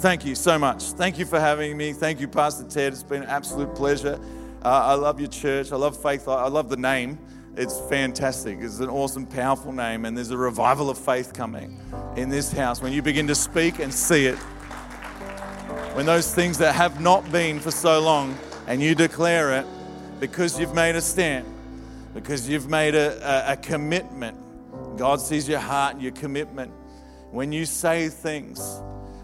[0.00, 0.82] thank you so much.
[0.92, 1.92] Thank you for having me.
[1.92, 2.94] Thank you, Pastor Ted.
[2.94, 4.18] It's been an absolute pleasure.
[4.64, 5.72] Uh, I love your church.
[5.72, 6.26] I love faith.
[6.26, 7.18] I love the name.
[7.54, 8.58] It's fantastic.
[8.60, 10.06] It's an awesome, powerful name.
[10.06, 11.78] And there's a revival of faith coming
[12.16, 14.38] in this house when you begin to speak and see it
[15.94, 19.66] when those things that have not been for so long and you declare it
[20.18, 21.44] because you've made a stand,
[22.14, 24.38] because you've made a, a, a commitment.
[24.96, 26.72] God sees your heart and your commitment.
[27.32, 28.80] When you say things,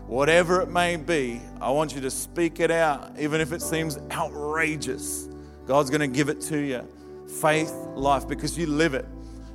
[0.06, 3.98] whatever it may be, I want you to speak it out, even if it seems
[4.10, 5.28] outrageous.
[5.66, 6.86] God's going to give it to you.
[7.40, 9.06] Faith life, because you live it.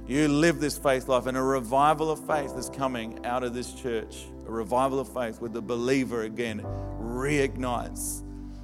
[0.07, 3.73] You live this faith life, and a revival of faith is coming out of this
[3.73, 6.61] church a revival of faith where the believer again
[6.99, 8.21] reignites,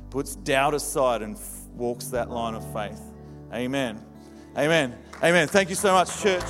[0.10, 3.02] puts doubt aside, and f- walks that line of faith.
[3.54, 4.04] Amen.
[4.58, 4.98] Amen.
[5.24, 5.48] Amen.
[5.48, 6.44] Thank you so much, church.